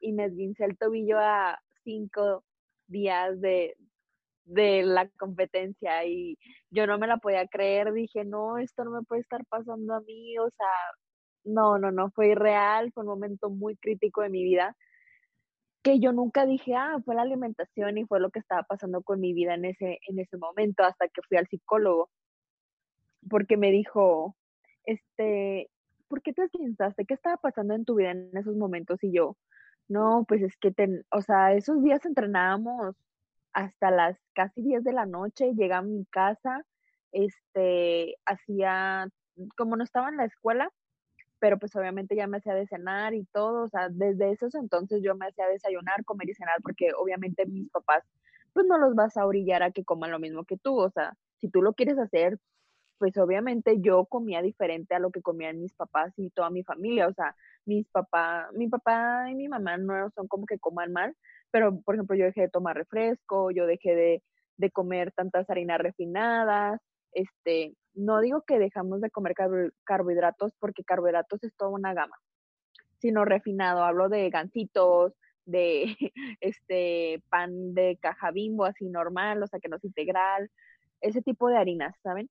[0.01, 2.45] y me esguincé el tobillo a cinco
[2.89, 3.77] días de,
[4.45, 6.39] de la competencia y
[6.71, 10.01] yo no me la podía creer, dije, no, esto no me puede estar pasando a
[10.01, 10.67] mí, o sea,
[11.45, 14.77] no, no, no, fue irreal, fue un momento muy crítico de mi vida
[15.83, 19.21] que yo nunca dije, ah, fue la alimentación y fue lo que estaba pasando con
[19.21, 22.11] mi vida en ese, en ese momento, hasta que fui al psicólogo,
[23.29, 24.37] porque me dijo,
[24.85, 25.71] este,
[26.09, 27.05] ¿por qué te pensaste?
[27.05, 29.03] ¿Qué estaba pasando en tu vida en esos momentos?
[29.03, 29.37] Y yo,
[29.89, 30.73] no, pues es que,
[31.11, 32.97] o sea, esos días entrenábamos
[33.53, 36.65] hasta las casi 10 de la noche, llegaba a mi casa,
[37.13, 39.09] este, hacía,
[39.57, 40.71] como no estaba en la escuela,
[41.39, 45.03] pero pues obviamente ya me hacía de cenar y todo, o sea, desde esos entonces
[45.03, 48.05] yo me hacía desayunar, comer y cenar, porque obviamente mis papás,
[48.53, 51.15] pues no los vas a orillar a que coman lo mismo que tú, o sea,
[51.41, 52.39] si tú lo quieres hacer,
[52.99, 57.09] pues obviamente yo comía diferente a lo que comían mis papás y toda mi familia,
[57.09, 61.17] o sea, mis papás, mi papá y mi mamá no son como que coman mal,
[61.51, 64.23] pero por ejemplo yo dejé de tomar refresco, yo dejé de,
[64.57, 66.81] de comer tantas harinas refinadas,
[67.13, 69.35] este, no digo que dejamos de comer
[69.85, 72.17] carbohidratos porque carbohidratos es toda una gama,
[72.99, 73.83] sino refinado.
[73.83, 75.97] Hablo de gancitos, de
[76.41, 80.51] este pan de caja bimbo así normal, o sea que no es integral,
[81.01, 82.31] ese tipo de harinas, ¿saben?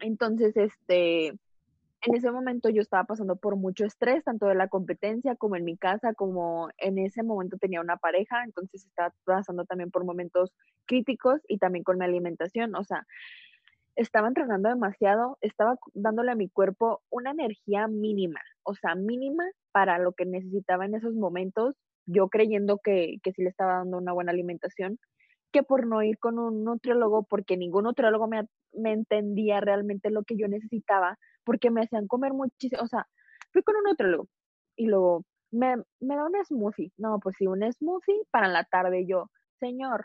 [0.00, 5.36] Entonces, este, en ese momento yo estaba pasando por mucho estrés, tanto de la competencia
[5.36, 9.90] como en mi casa, como en ese momento tenía una pareja, entonces estaba pasando también
[9.90, 10.52] por momentos
[10.84, 13.06] críticos y también con mi alimentación, o sea,
[13.96, 19.98] estaba entrenando demasiado, estaba dándole a mi cuerpo una energía mínima, o sea, mínima para
[19.98, 21.74] lo que necesitaba en esos momentos,
[22.06, 24.98] yo creyendo que, que sí le estaba dando una buena alimentación,
[25.52, 30.22] que por no ir con un nutriólogo, porque ningún nutriólogo me, me entendía realmente lo
[30.24, 33.06] que yo necesitaba, porque me hacían comer muchísimo, o sea,
[33.52, 34.28] fui con un nutriólogo
[34.76, 39.06] y luego me, me da un smoothie, no, pues sí, un smoothie para la tarde,
[39.08, 40.04] yo, señor,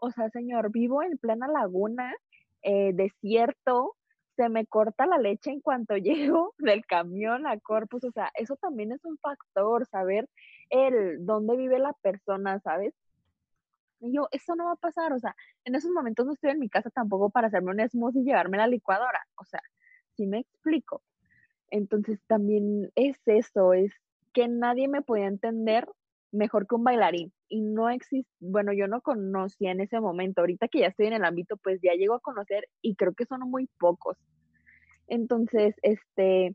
[0.00, 2.12] o sea, señor, vivo en plena laguna,
[2.62, 3.96] eh, desierto,
[4.36, 8.56] se me corta la leche en cuanto llego del camión a Corpus, o sea, eso
[8.56, 10.28] también es un factor, saber
[10.70, 12.94] el dónde vive la persona, ¿sabes?
[14.00, 16.60] Y yo, eso no va a pasar, o sea, en esos momentos no estoy en
[16.60, 19.60] mi casa tampoco para hacerme un smoothie y llevarme la licuadora, o sea,
[20.16, 21.02] si me explico.
[21.70, 23.92] Entonces también es eso, es
[24.32, 25.88] que nadie me podía entender
[26.32, 30.68] mejor que un bailarín y no existe, bueno, yo no conocía en ese momento, ahorita
[30.68, 33.40] que ya estoy en el ámbito, pues ya llego a conocer y creo que son
[33.50, 34.16] muy pocos.
[35.06, 36.54] Entonces, este,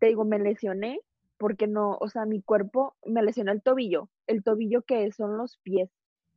[0.00, 1.00] te digo, me lesioné
[1.38, 5.58] porque no, o sea, mi cuerpo me lesionó el tobillo, el tobillo que son los
[5.58, 5.90] pies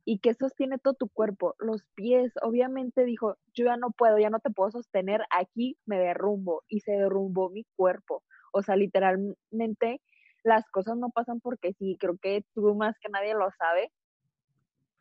[0.04, 4.30] y que sostiene todo tu cuerpo, los pies, obviamente dijo, yo ya no puedo, ya
[4.30, 10.00] no te puedo sostener, aquí me derrumbo y se derrumbó mi cuerpo, o sea, literalmente
[10.48, 13.92] las cosas no pasan porque sí, creo que tú más que nadie lo sabe.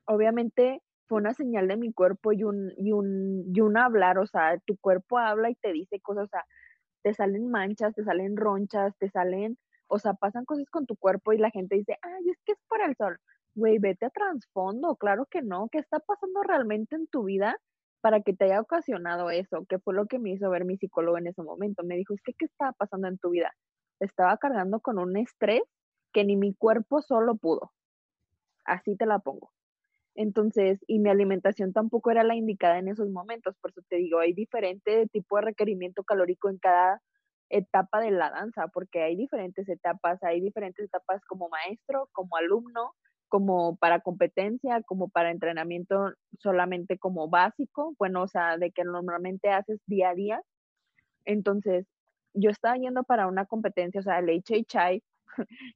[0.06, 4.28] Obviamente fue una señal de mi cuerpo y un, y un, y un hablar, o
[4.28, 6.46] sea, tu cuerpo habla y te dice cosas, o sea,
[7.04, 9.58] te salen manchas, te salen ronchas, te salen,
[9.88, 12.60] o sea, pasan cosas con tu cuerpo y la gente dice, ay, es que es
[12.68, 13.20] por el sol.
[13.56, 17.58] Güey, vete a trasfondo, claro que no, ¿qué está pasando realmente en tu vida
[18.02, 19.66] para que te haya ocasionado eso?
[19.68, 21.84] Que fue lo que me hizo ver mi psicólogo en ese momento.
[21.84, 23.54] Me dijo, es que, ¿qué está pasando en tu vida?
[24.00, 25.64] Estaba cargando con un estrés
[26.14, 27.72] que ni mi cuerpo solo pudo.
[28.66, 29.52] Así te la pongo.
[30.16, 34.20] Entonces, y mi alimentación tampoco era la indicada en esos momentos, por eso te digo,
[34.20, 37.02] hay diferente tipo de requerimiento calórico en cada
[37.50, 42.94] etapa de la danza, porque hay diferentes etapas, hay diferentes etapas como maestro, como alumno,
[43.30, 49.50] como para competencia, como para entrenamiento solamente como básico, bueno, o sea, de que normalmente
[49.50, 50.42] haces día a día.
[51.26, 51.88] Entonces,
[52.38, 55.04] yo estaba yendo para una competencia, o sea, el HHI,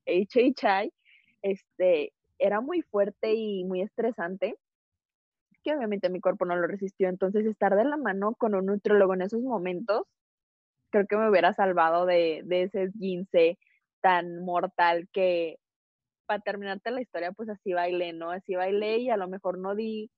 [0.05, 0.93] HHI,
[1.41, 4.55] este, era muy fuerte y muy estresante,
[5.63, 7.09] que obviamente mi cuerpo no lo resistió.
[7.09, 10.03] Entonces, estar de la mano con un nutriólogo en esos momentos,
[10.91, 13.57] creo que me hubiera salvado de, de ese esguince
[14.01, 15.57] tan mortal que,
[16.27, 18.31] para terminarte la historia, pues así bailé, ¿no?
[18.31, 20.09] Así bailé y a lo mejor no di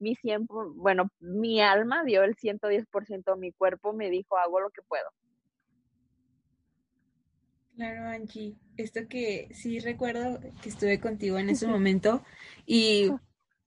[0.00, 4.82] mi 100, bueno, mi alma dio el 110%, mi cuerpo me dijo, hago lo que
[4.82, 5.06] puedo.
[7.80, 12.22] Claro, Angie, esto que sí recuerdo que estuve contigo en ese momento
[12.66, 13.10] y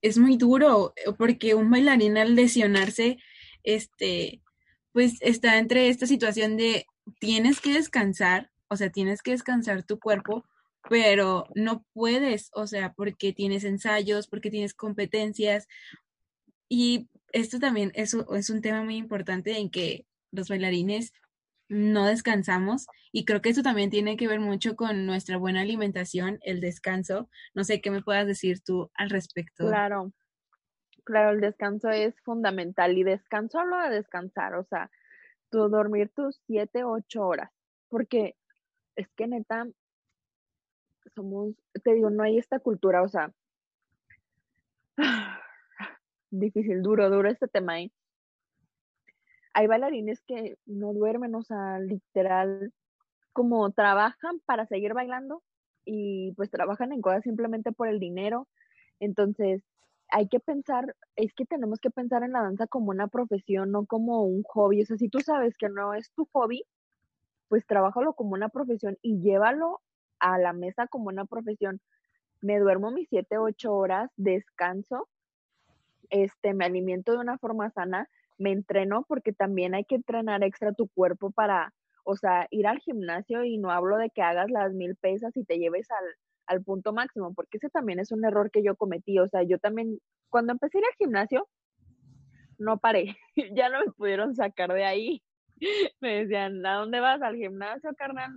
[0.03, 3.17] es muy duro porque un bailarín al lesionarse,
[3.63, 4.43] este,
[4.91, 6.85] pues está entre esta situación de
[7.19, 10.45] tienes que descansar, o sea, tienes que descansar tu cuerpo,
[10.87, 15.67] pero no puedes, o sea, porque tienes ensayos, porque tienes competencias.
[16.69, 21.13] Y esto también es, es un tema muy importante en que los bailarines
[21.69, 26.39] no descansamos y creo que eso también tiene que ver mucho con nuestra buena alimentación,
[26.41, 27.29] el descanso.
[27.53, 29.67] No sé qué me puedas decir tú al respecto.
[29.67, 30.11] Claro,
[31.03, 34.89] claro, el descanso es fundamental y descanso hablo de descansar, o sea,
[35.49, 37.51] tú dormir tus siete, ocho horas,
[37.89, 38.35] porque
[38.95, 39.67] es que neta,
[41.15, 43.31] somos, te digo, no hay esta cultura, o sea,
[46.31, 47.91] difícil, duro, duro este tema ahí.
[49.53, 52.73] Hay bailarines que no duermen, o sea, literal,
[53.33, 55.43] como trabajan para seguir bailando
[55.85, 58.47] y pues trabajan en cosas simplemente por el dinero.
[58.99, 59.63] Entonces,
[60.09, 63.85] hay que pensar, es que tenemos que pensar en la danza como una profesión, no
[63.85, 64.83] como un hobby.
[64.83, 66.65] O sea, si tú sabes que no es tu hobby,
[67.49, 69.81] pues trabájalo como una profesión y llévalo
[70.19, 71.81] a la mesa como una profesión.
[72.41, 75.09] Me duermo mis siete, ocho horas, descanso,
[76.09, 80.73] este, me alimento de una forma sana, me entreno porque también hay que entrenar extra
[80.73, 84.73] tu cuerpo para, o sea, ir al gimnasio y no hablo de que hagas las
[84.73, 86.05] mil pesas y te lleves al,
[86.47, 89.19] al punto máximo, porque ese también es un error que yo cometí.
[89.19, 91.47] O sea, yo también, cuando empecé a ir al gimnasio,
[92.57, 93.15] no paré,
[93.55, 95.23] ya no me pudieron sacar de ahí.
[96.01, 97.21] Me decían, ¿a dónde vas?
[97.21, 98.31] Al gimnasio, carnal,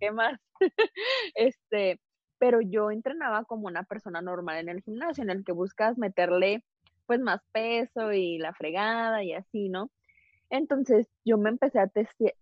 [0.00, 0.38] ¿qué más?
[1.34, 2.00] este,
[2.38, 6.64] pero yo entrenaba como una persona normal en el gimnasio, en el que buscas meterle
[7.06, 9.90] pues más peso y la fregada y así, ¿no?
[10.50, 11.90] Entonces yo me empecé a,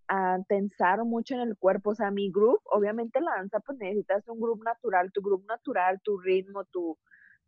[0.08, 4.28] a tensar mucho en el cuerpo, o sea, mi groove, obviamente la danza pues necesitas
[4.28, 6.98] un groove natural, tu groove natural, tu ritmo, tu,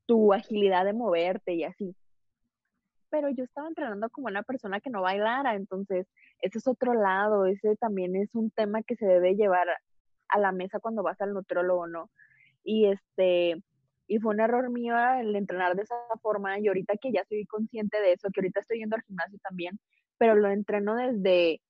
[0.06, 1.94] tu agilidad de moverte y así.
[3.10, 6.06] Pero yo estaba entrenando como una persona que no bailara, entonces
[6.40, 9.68] ese es otro lado, ese también es un tema que se debe llevar
[10.28, 12.10] a la mesa cuando vas al nutrólogo, ¿no?
[12.64, 13.62] Y este,
[14.06, 17.44] y fue un error mío el entrenar de esa forma y ahorita que ya estoy
[17.46, 19.78] consciente de eso, que ahorita estoy yendo al gimnasio también,
[20.18, 21.60] pero lo entreno desde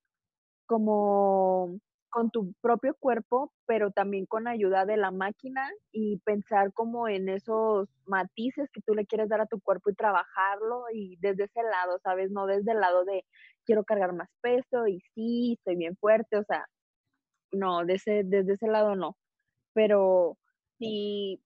[0.66, 1.78] como
[2.10, 7.28] con tu propio cuerpo, pero también con ayuda de la máquina y pensar como en
[7.28, 11.62] esos matices que tú le quieres dar a tu cuerpo y trabajarlo y desde ese
[11.62, 12.30] lado, ¿sabes?
[12.30, 13.24] No desde el lado de
[13.66, 16.66] quiero cargar más peso y sí, estoy bien fuerte, o sea,
[17.52, 19.16] no, desde, desde ese lado no.
[19.74, 20.38] Pero
[20.78, 21.42] sí,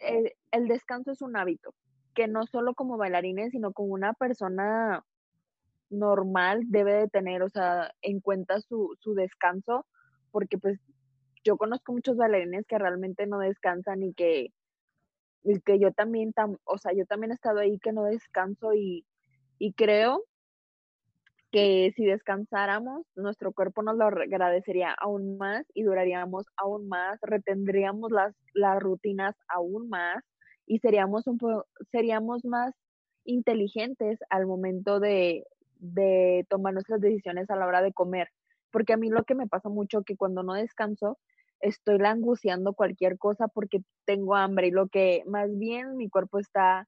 [0.00, 1.74] el, descanso es un hábito,
[2.14, 5.04] que no solo como bailarines, sino como una persona
[5.90, 9.86] normal debe de tener, o sea, en cuenta su, su descanso,
[10.30, 10.78] porque pues
[11.44, 14.52] yo conozco muchos bailarines que realmente no descansan y que,
[15.42, 16.32] y que yo también,
[16.64, 19.06] o sea, yo también he estado ahí que no descanso y,
[19.58, 20.24] y creo
[21.50, 28.12] que si descansáramos, nuestro cuerpo nos lo agradecería aún más y duraríamos aún más, retendríamos
[28.12, 30.22] las, las rutinas aún más
[30.66, 31.38] y seríamos un
[31.90, 32.74] seríamos más
[33.24, 35.44] inteligentes al momento de,
[35.78, 38.28] de tomar nuestras decisiones a la hora de comer.
[38.70, 41.18] Porque a mí lo que me pasa mucho que cuando no descanso,
[41.60, 46.86] estoy languciando cualquier cosa porque tengo hambre y lo que más bien mi cuerpo está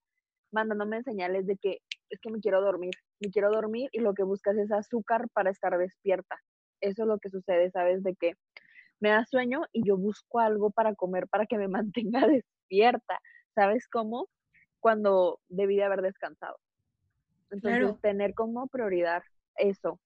[0.52, 1.78] mandándome señales de que
[2.10, 5.50] es que me quiero dormir, me quiero dormir y lo que buscas es azúcar para
[5.50, 6.36] estar despierta.
[6.80, 8.02] Eso es lo que sucede, ¿sabes?
[8.02, 8.34] De que
[9.00, 13.20] me da sueño y yo busco algo para comer para que me mantenga despierta.
[13.54, 14.28] ¿Sabes cómo?
[14.80, 16.56] Cuando debí de haber descansado.
[17.50, 19.22] Entonces, tener como prioridad
[19.56, 20.00] eso.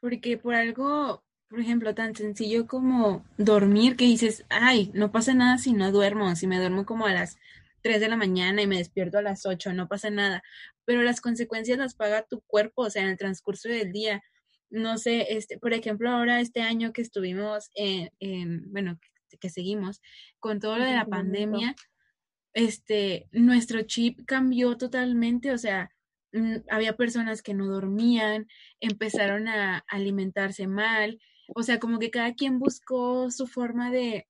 [0.00, 5.56] Porque por algo, por ejemplo, tan sencillo como dormir, que dices, ay, no pasa nada
[5.56, 7.38] si no duermo, si me duermo como a las
[7.82, 10.42] 3 de la mañana y me despierto a las 8, no pasa nada.
[10.84, 14.22] Pero las consecuencias las paga tu cuerpo, o sea, en el transcurso del día.
[14.70, 18.98] No sé, este, por ejemplo, ahora este año que estuvimos en, en bueno,
[19.40, 20.00] que seguimos
[20.38, 21.74] con todo lo de la pandemia,
[22.54, 25.90] este, nuestro chip cambió totalmente, o sea,
[26.32, 28.48] Mm, había personas que no dormían,
[28.80, 31.20] empezaron a alimentarse mal,
[31.54, 34.26] o sea, como que cada quien buscó su forma de,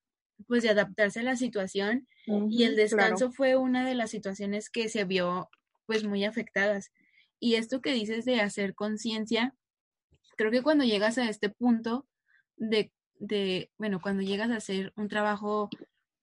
[0.47, 2.09] pues, de adaptarse a la situación
[2.49, 5.51] y el descanso fue una de las situaciones que se vio,
[5.87, 6.93] pues, muy afectadas.
[7.41, 9.55] Y esto que dices de hacer conciencia,
[10.37, 12.07] creo que cuando llegas a este punto
[12.57, 15.69] de, de, bueno, cuando llegas a hacer un trabajo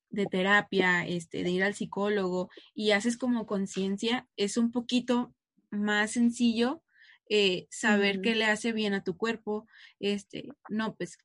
[0.10, 5.34] de terapia, este, de ir al psicólogo y haces como conciencia, es un poquito
[5.70, 6.82] más sencillo
[7.30, 9.68] eh, saber qué le hace bien a tu cuerpo.
[10.00, 11.18] Este, no, pues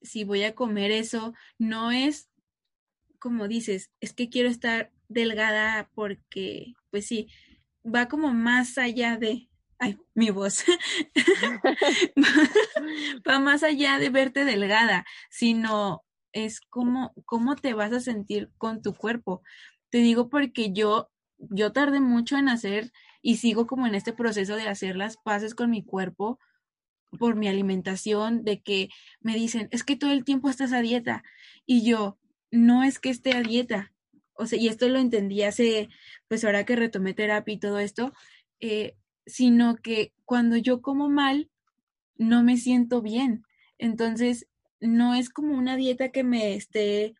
[0.00, 2.29] si voy a comer eso, no es
[3.20, 7.28] como dices, es que quiero estar delgada porque, pues sí,
[7.84, 9.48] va como más allá de,
[9.78, 10.64] ay, mi voz,
[13.28, 18.82] va más allá de verte delgada, sino es como, cómo te vas a sentir con
[18.82, 19.42] tu cuerpo.
[19.90, 22.92] Te digo porque yo, yo tardé mucho en hacer
[23.22, 26.38] y sigo como en este proceso de hacer las paces con mi cuerpo
[27.18, 28.88] por mi alimentación, de que
[29.20, 31.24] me dicen, es que todo el tiempo estás a dieta.
[31.66, 32.19] Y yo,
[32.50, 33.92] no es que esté a dieta.
[34.34, 35.88] O sea, y esto lo entendí hace,
[36.28, 38.12] pues ahora que retomé terapia y todo esto,
[38.60, 38.96] eh,
[39.26, 41.50] sino que cuando yo como mal,
[42.16, 43.44] no me siento bien.
[43.78, 44.46] Entonces,
[44.80, 47.14] no es como una dieta que me esté,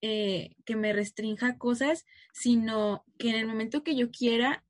[0.00, 4.64] eh, que me restrinja cosas, sino que en el momento que yo quiera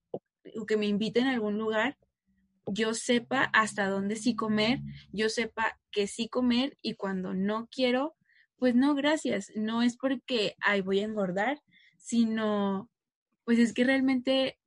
[0.57, 1.99] o que me inviten a algún lugar,
[2.67, 4.81] yo sepa hasta dónde sí comer,
[5.13, 8.15] yo sepa que sí comer y cuando no quiero,
[8.59, 9.53] pues no, gracias.
[9.55, 11.61] No es porque, ay, voy a engordar,
[11.97, 12.91] sino,
[13.45, 14.59] pues es que realmente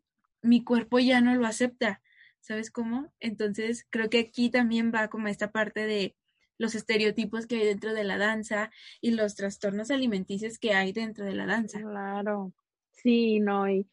[0.41, 2.01] mi cuerpo ya no lo acepta.
[2.39, 3.13] ¿Sabes cómo?
[3.19, 6.15] Entonces, creo que aquí también va como esta parte de
[6.57, 11.25] los estereotipos que hay dentro de la danza y los trastornos alimenticios que hay dentro
[11.25, 11.79] de la danza.
[11.79, 12.53] Claro.
[12.91, 13.87] Sí, no, y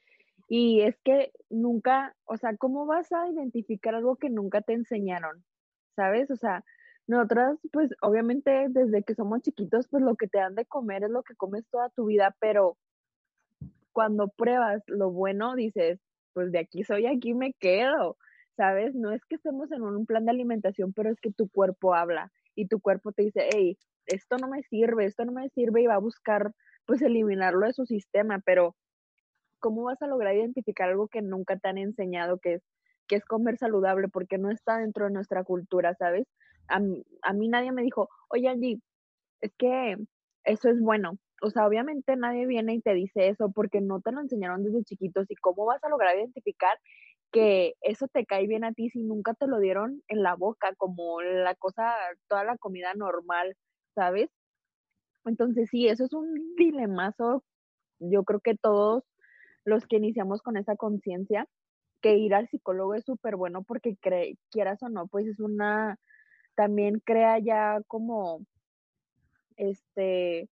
[0.48, 5.44] y es que nunca, o sea, ¿cómo vas a identificar algo que nunca te enseñaron?
[5.94, 6.30] ¿Sabes?
[6.30, 6.64] O sea,
[7.08, 11.10] nosotras, pues obviamente desde que somos chiquitos, pues lo que te dan de comer es
[11.10, 12.76] lo que comes toda tu vida, pero
[13.92, 16.00] cuando pruebas lo bueno, dices,
[16.34, 18.16] pues de aquí soy, aquí me quedo,
[18.56, 18.94] ¿sabes?
[18.94, 22.30] No es que estemos en un plan de alimentación, pero es que tu cuerpo habla
[22.54, 25.86] y tu cuerpo te dice, hey, esto no me sirve, esto no me sirve y
[25.86, 26.52] va a buscar,
[26.86, 28.76] pues, eliminarlo de su sistema, pero
[29.60, 32.62] ¿cómo vas a lograr identificar algo que nunca te han enseñado que es,
[33.06, 34.08] que es comer saludable?
[34.08, 36.26] Porque no está dentro de nuestra cultura, ¿sabes?
[36.68, 36.80] A,
[37.22, 38.80] a mí nadie me dijo, oye Angie,
[39.40, 39.96] es que
[40.44, 41.18] eso es bueno.
[41.42, 44.84] O sea, obviamente nadie viene y te dice eso porque no te lo enseñaron desde
[44.84, 46.76] chiquitos y cómo vas a lograr identificar
[47.32, 50.74] que eso te cae bien a ti si nunca te lo dieron en la boca,
[50.76, 51.94] como la cosa,
[52.28, 53.56] toda la comida normal,
[53.94, 54.30] ¿sabes?
[55.24, 57.44] Entonces sí, eso es un dilemazo.
[58.00, 59.04] Yo creo que todos
[59.64, 61.46] los que iniciamos con esa conciencia,
[62.00, 63.96] que ir al psicólogo es súper bueno porque
[64.50, 65.98] quieras o no, pues es una,
[66.58, 68.44] también crea ya como,
[69.56, 70.48] este,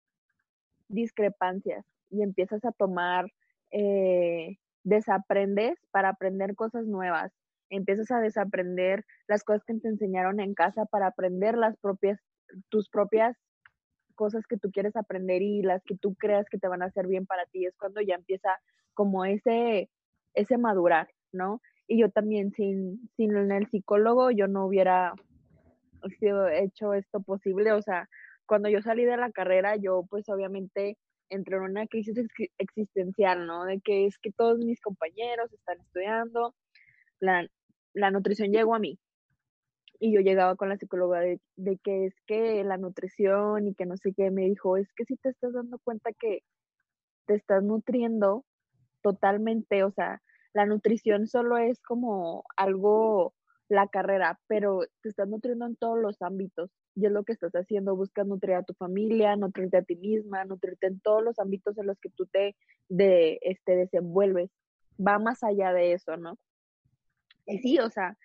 [0.90, 3.32] discrepancias y empiezas a tomar,
[3.72, 7.32] eh, desaprendes para aprender cosas nuevas,
[7.70, 12.20] empiezas a desaprender las cosas que te enseñaron en casa para aprender las propias,
[12.68, 13.38] tus propias
[14.16, 17.08] cosas que tú quieres aprender y las que tú creas que te van a hacer
[17.08, 17.66] bien para ti.
[17.66, 18.50] Es cuando ya empieza
[18.94, 19.90] como ese,
[20.34, 21.62] ese madurar, ¿no?
[21.88, 25.14] Y yo también sin, sin el psicólogo yo no hubiera
[26.10, 28.10] sido hecho esto posible, o sea,
[28.46, 30.98] cuando yo salí de la carrera yo pues obviamente
[31.30, 32.16] entré en una crisis
[32.58, 33.66] existencial, ¿no?
[33.66, 36.56] De que es que todos mis compañeros están estudiando,
[37.20, 37.48] la,
[37.94, 39.00] la nutrición llegó a mí.
[40.00, 43.86] Y yo llegaba con la psicóloga de, de, que es que la nutrición y que
[43.86, 46.44] no sé qué, me dijo, es que si te estás dando cuenta que
[47.26, 48.44] te estás nutriendo
[49.02, 50.22] totalmente, o sea,
[50.54, 53.34] la nutrición solo es como algo,
[53.70, 57.54] la carrera, pero te estás nutriendo en todos los ámbitos y es lo que estás
[57.54, 61.78] haciendo, buscas nutrir a tu familia, nutrirte a ti misma, nutrirte en todos los ámbitos
[61.78, 62.56] en los que tú te
[62.90, 64.52] de, este, desenvuelves.
[65.00, 66.38] Va más allá de eso, ¿no?
[67.46, 68.18] Y sí, o sea,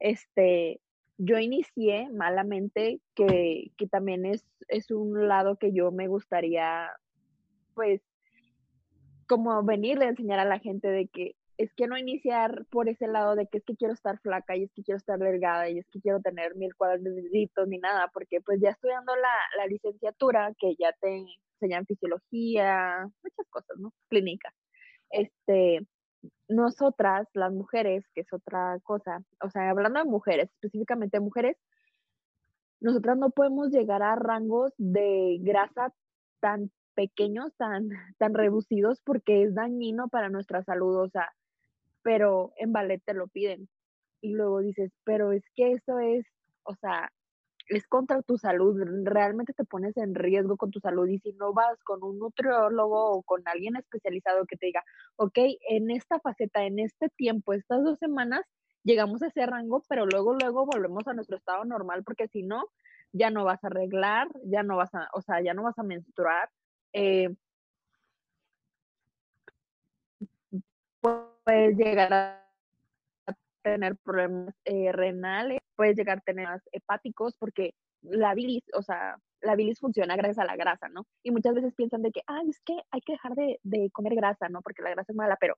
[0.00, 0.80] este,
[1.16, 6.90] yo inicié malamente, que, que también es, es un lado que yo me gustaría,
[7.74, 8.02] pues,
[9.28, 13.08] como venirle a enseñar a la gente de que es que no iniciar por ese
[13.08, 15.80] lado de que es que quiero estar flaca y es que quiero estar delgada y
[15.80, 20.54] es que quiero tener mil cuadraditos ni nada, porque pues ya estudiando la, la licenciatura
[20.58, 23.92] que ya te enseñan fisiología, muchas cosas, ¿no?
[24.08, 24.54] Clínica.
[25.10, 25.84] Este,
[26.46, 31.56] nosotras, las mujeres, que es otra cosa, o sea, hablando de mujeres, específicamente mujeres,
[32.80, 35.92] nosotras no podemos llegar a rangos de grasa
[36.38, 37.88] tan pequeños, tan,
[38.18, 41.32] tan reducidos, porque es dañino para nuestra salud, o sea,
[42.08, 43.68] pero en ballet te lo piden.
[44.22, 46.24] Y luego dices, pero es que eso es,
[46.62, 47.12] o sea,
[47.66, 51.52] es contra tu salud, realmente te pones en riesgo con tu salud y si no
[51.52, 54.82] vas con un nutriólogo o con alguien especializado que te diga,
[55.16, 55.38] ok,
[55.68, 58.40] en esta faceta, en este tiempo, estas dos semanas,
[58.84, 62.64] llegamos a ese rango, pero luego, luego volvemos a nuestro estado normal porque si no,
[63.12, 65.82] ya no vas a arreglar, ya no vas a, o sea, ya no vas a
[65.82, 66.48] menstruar,
[66.94, 67.36] eh,
[71.48, 72.44] puedes llegar a
[73.62, 77.72] tener problemas eh, renales, puedes llegar a tener problemas hepáticos porque
[78.02, 81.06] la bilis, o sea, la bilis funciona gracias a la grasa, ¿no?
[81.22, 84.14] Y muchas veces piensan de que, ay, es que hay que dejar de, de comer
[84.14, 84.60] grasa, ¿no?
[84.60, 85.54] Porque la grasa es mala, pero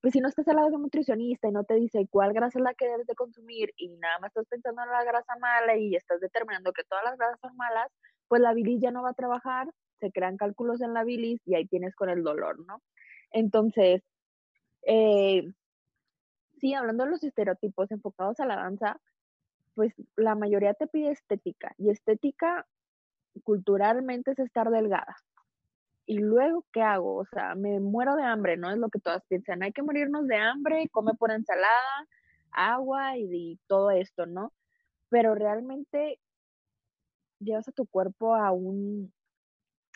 [0.00, 2.58] pues si no estás al lado de un nutricionista y no te dice cuál grasa
[2.58, 5.76] es la que debes de consumir y nada más estás pensando en la grasa mala
[5.76, 7.88] y estás determinando que todas las grasas son malas,
[8.26, 9.68] pues la bilis ya no va a trabajar,
[10.00, 12.82] se crean cálculos en la bilis y ahí tienes con el dolor, ¿no?
[13.30, 14.02] Entonces,
[14.82, 15.52] eh,
[16.60, 19.00] sí, hablando de los estereotipos enfocados a la danza,
[19.74, 22.66] pues la mayoría te pide estética y estética
[23.44, 25.16] culturalmente es estar delgada.
[26.06, 27.16] Y luego, ¿qué hago?
[27.16, 28.70] O sea, me muero de hambre, ¿no?
[28.70, 29.62] Es lo que todas piensan.
[29.62, 32.08] Hay que morirnos de hambre, come por ensalada,
[32.50, 34.52] agua y, todo esto, ¿no?
[35.08, 36.18] Pero realmente
[37.38, 39.12] llevas a tu cuerpo a un,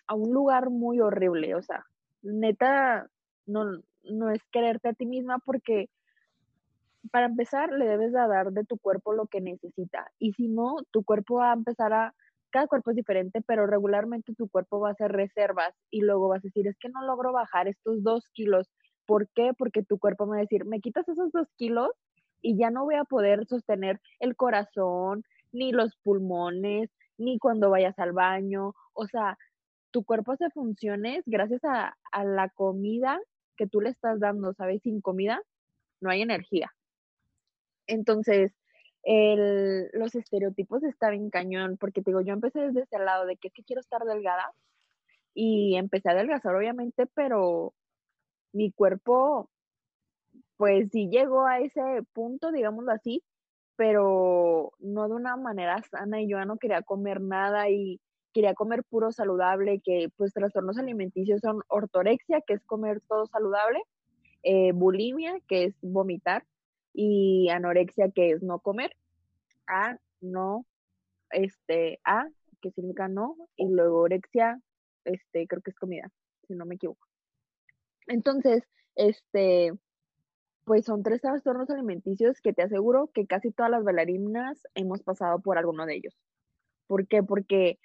[0.07, 1.55] a un lugar muy horrible.
[1.57, 1.85] O sea,
[2.23, 3.09] neta,
[3.47, 5.89] no, no es quererte a ti misma porque
[7.11, 10.11] para empezar le debes de dar de tu cuerpo lo que necesita.
[10.19, 12.15] Y si no, tu cuerpo va a empezar a
[12.55, 16.39] cada cuerpo es diferente, pero regularmente tu cuerpo va a hacer reservas y luego vas
[16.39, 18.71] a decir, es que no logro bajar estos dos kilos.
[19.07, 19.51] ¿Por qué?
[19.59, 21.91] Porque tu cuerpo me va a decir, me quitas esos dos kilos
[22.43, 27.99] y ya no voy a poder sostener el corazón, ni los pulmones, ni cuando vayas
[27.99, 28.77] al baño.
[28.93, 29.37] O sea,
[29.91, 33.19] tu cuerpo hace funciones gracias a, a la comida
[33.57, 34.83] que tú le estás dando, ¿sabes?
[34.83, 35.43] Sin comida
[36.01, 36.73] no hay energía.
[37.87, 38.53] Entonces,
[39.03, 43.37] el, los estereotipos está bien cañón, porque te digo, yo empecé desde ese lado de
[43.37, 44.53] que es que quiero estar delgada
[45.35, 47.75] y empecé a adelgazar, obviamente, pero
[48.53, 49.51] mi cuerpo,
[50.57, 51.83] pues sí llegó a ese
[52.13, 53.23] punto, digámoslo así,
[53.77, 58.01] pero no de una manera sana y yo ya no quería comer nada y
[58.35, 63.81] quería comer puro saludable, que pues trastornos alimenticios son ortorexia, que es comer todo saludable,
[64.43, 66.45] eh, bulimia, que es vomitar,
[66.93, 68.95] y anorexia, que es no comer,
[69.67, 70.67] A, no,
[71.31, 72.29] este, A,
[72.61, 74.61] que significa no, y luego orexia,
[75.05, 76.11] este, creo que es comida,
[76.47, 77.07] si no me equivoco.
[78.07, 78.65] Entonces,
[78.97, 79.73] este,
[80.65, 85.41] pues son tres trastornos alimenticios que te aseguro que casi todas las bailarinas hemos pasado
[85.41, 86.17] por alguno de ellos.
[86.87, 87.23] ¿Por qué?
[87.23, 87.79] Porque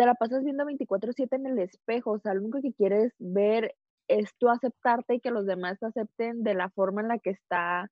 [0.00, 3.76] te la pasas viendo 24/7 en el espejo, o sea, lo único que quieres ver
[4.08, 7.28] es tú aceptarte y que los demás te acepten de la forma en la que
[7.28, 7.90] está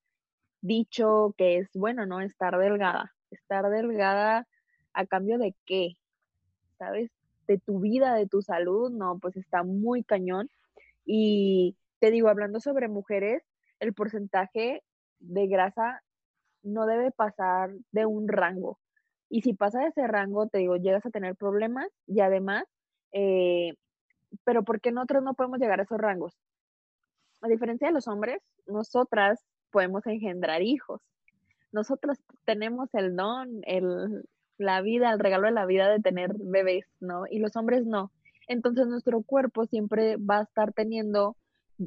[0.62, 2.22] dicho que es bueno, ¿no?
[2.22, 3.14] Estar delgada.
[3.30, 4.48] Estar delgada
[4.94, 5.98] a cambio de qué,
[6.78, 7.11] ¿sabes?
[7.46, 10.48] De tu vida, de tu salud, no, pues está muy cañón.
[11.04, 13.42] Y te digo, hablando sobre mujeres,
[13.80, 14.82] el porcentaje
[15.18, 16.02] de grasa
[16.62, 18.78] no debe pasar de un rango.
[19.29, 22.64] Y si pasa de ese rango, te digo, llegas a tener problemas y además,
[23.12, 23.74] eh,
[24.45, 26.35] pero ¿por qué nosotros no podemos llegar a esos rangos?
[27.41, 31.01] A diferencia de los hombres, nosotras podemos engendrar hijos.
[31.72, 34.24] Nosotros tenemos el don, el,
[34.57, 37.24] la vida, el regalo de la vida de tener bebés, ¿no?
[37.31, 38.11] Y los hombres no.
[38.49, 41.37] Entonces nuestro cuerpo siempre va a estar teniendo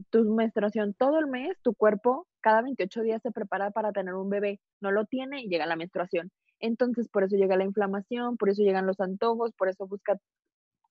[0.10, 4.30] tu menstruación todo el mes, tu cuerpo cada 28 días se prepara para tener un
[4.30, 6.32] bebé, no lo tiene y llega la menstruación.
[6.62, 10.18] Entonces por eso llega la inflamación, por eso llegan los antojos, por eso busca,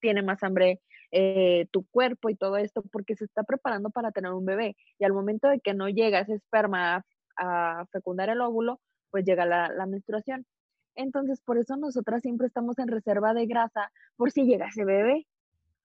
[0.01, 0.81] tiene más hambre
[1.13, 4.77] eh, tu cuerpo y todo esto, porque se está preparando para tener un bebé.
[4.99, 7.05] Y al momento de que no llega ese esperma
[7.37, 10.47] a, fecundar el óvulo, pues llega la, la, menstruación.
[10.95, 15.27] Entonces, por eso nosotras siempre estamos en reserva de grasa por si llega ese bebé.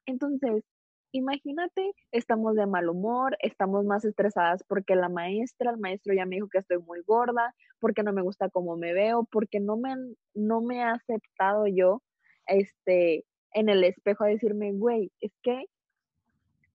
[0.05, 0.63] Entonces,
[1.11, 6.35] imagínate, estamos de mal humor, estamos más estresadas porque la maestra, el maestro ya me
[6.35, 9.95] dijo que estoy muy gorda, porque no me gusta cómo me veo, porque no me,
[10.33, 12.01] no me ha aceptado yo,
[12.47, 15.65] este, en el espejo a decirme, güey, es que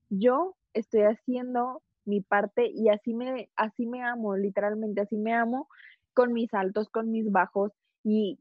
[0.09, 5.69] yo estoy haciendo mi parte y así me, así me amo, literalmente, así me amo
[6.15, 7.73] con mis altos, con mis bajos
[8.03, 8.39] y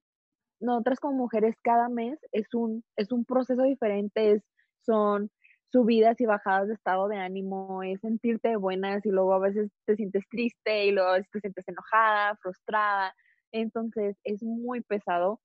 [0.59, 4.43] nosotras como mujeres cada mes es un, es un proceso diferente, es,
[4.85, 5.29] son
[5.71, 9.95] subidas y bajadas de estado de ánimo, es sentirte buenas y luego a veces te
[9.95, 13.13] sientes triste y luego a veces te sientes enojada, frustrada,
[13.51, 15.39] entonces es muy pesado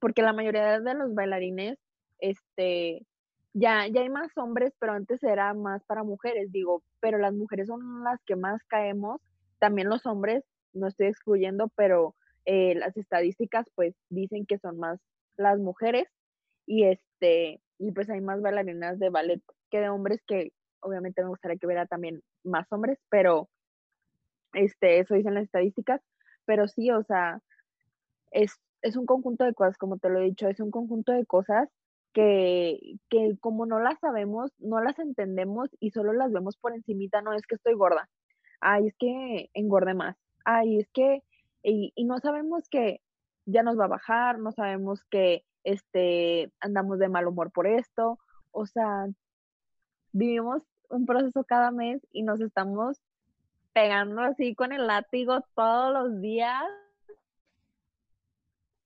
[0.00, 1.78] porque la mayoría de los bailarines
[2.20, 3.06] este,
[3.52, 7.68] ya, ya hay más hombres, pero antes era más para mujeres, digo, pero las mujeres
[7.68, 9.20] son las que más caemos,
[9.58, 12.14] también los hombres, no estoy excluyendo, pero
[12.44, 15.00] eh, las estadísticas pues dicen que son más
[15.36, 16.08] las mujeres.
[16.66, 21.28] Y este, y pues hay más bailarinas de ballet que de hombres que obviamente me
[21.28, 23.48] gustaría que hubiera también más hombres, pero
[24.54, 26.00] este, eso dicen las estadísticas,
[26.44, 27.40] pero sí, o sea,
[28.30, 28.52] es,
[28.82, 31.68] es un conjunto de cosas, como te lo he dicho, es un conjunto de cosas
[32.12, 32.78] que,
[33.10, 37.32] que como no las sabemos, no las entendemos y solo las vemos por encimita, no
[37.32, 38.08] es que estoy gorda,
[38.60, 41.22] ay, es que engorde más, ay, es que,
[41.62, 43.00] y, y no sabemos que
[43.48, 48.18] ya nos va a bajar, no sabemos que este, andamos de mal humor por esto,
[48.52, 49.06] o sea,
[50.12, 53.00] vivimos un proceso cada mes y nos estamos
[53.72, 56.64] pegando así con el látigo todos los días.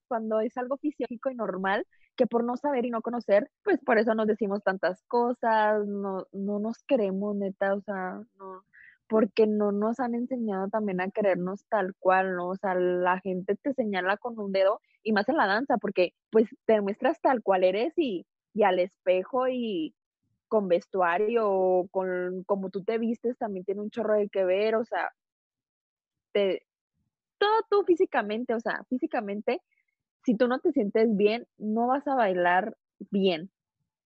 [0.08, 1.86] Cuando es algo físico y normal,
[2.16, 6.26] que por no saber y no conocer, pues por eso nos decimos tantas cosas, no,
[6.32, 8.64] no nos queremos, neta, o sea, no,
[9.12, 12.48] porque no nos han enseñado también a querernos tal cual, ¿no?
[12.48, 16.14] O sea, la gente te señala con un dedo y más en la danza, porque
[16.30, 19.94] pues te muestras tal cual eres y, y al espejo y
[20.48, 24.84] con vestuario, con como tú te vistes también tiene un chorro de que ver, o
[24.86, 25.10] sea,
[26.32, 26.64] te,
[27.36, 29.60] todo tú físicamente, o sea, físicamente,
[30.24, 32.78] si tú no te sientes bien, no vas a bailar
[33.10, 33.50] bien,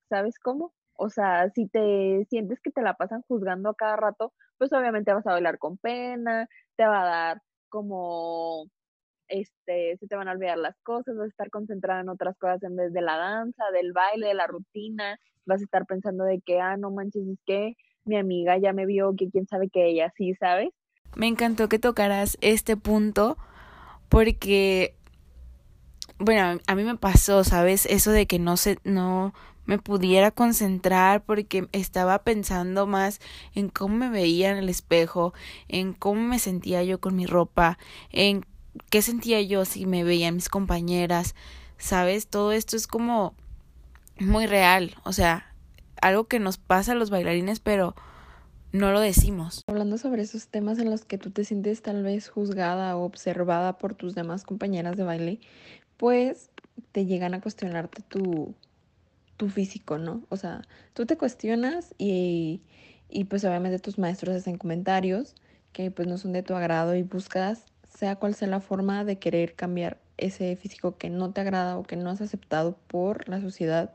[0.09, 0.73] ¿sabes cómo?
[0.97, 5.13] O sea, si te sientes que te la pasan juzgando a cada rato, pues obviamente
[5.13, 8.67] vas a bailar con pena, te va a dar como,
[9.29, 12.63] este, se te van a olvidar las cosas, vas a estar concentrada en otras cosas
[12.63, 16.41] en vez de la danza, del baile, de la rutina, vas a estar pensando de
[16.41, 17.75] que, ah, no manches, es que
[18.05, 20.71] mi amiga ya me vio, que quién sabe que ella sí, ¿sabes?
[21.17, 23.37] Me encantó que tocaras este punto
[24.09, 24.97] porque
[26.19, 27.87] bueno, a mí me pasó, ¿sabes?
[27.87, 29.35] Eso de que no se, no
[29.67, 33.21] me pudiera concentrar porque estaba pensando más
[33.55, 35.35] en cómo me veía en el espejo,
[35.69, 37.79] en cómo me sentía yo con mi ropa,
[38.11, 38.47] en
[38.91, 41.35] qué sentía yo si me veían mis compañeras,
[41.79, 42.29] ¿sabes?
[42.29, 43.35] Todo esto es como
[44.19, 45.53] muy real, o sea,
[46.01, 47.95] algo que nos pasa a los bailarines, pero
[48.73, 49.63] no lo decimos.
[49.67, 53.79] Hablando sobre esos temas en los que tú te sientes tal vez juzgada o observada
[53.79, 55.41] por tus demás compañeras de baile,
[55.97, 56.51] pues
[56.93, 58.55] te llegan a cuestionarte tu,
[59.37, 60.23] tu físico, ¿no?
[60.29, 60.63] O sea,
[60.95, 62.63] tú te cuestionas y,
[63.09, 65.35] y pues obviamente tus maestros hacen comentarios
[65.73, 69.19] que pues no son de tu agrado y buscas, sea cual sea la forma de
[69.19, 73.41] querer cambiar ese físico que no te agrada o que no has aceptado por la
[73.41, 73.93] sociedad.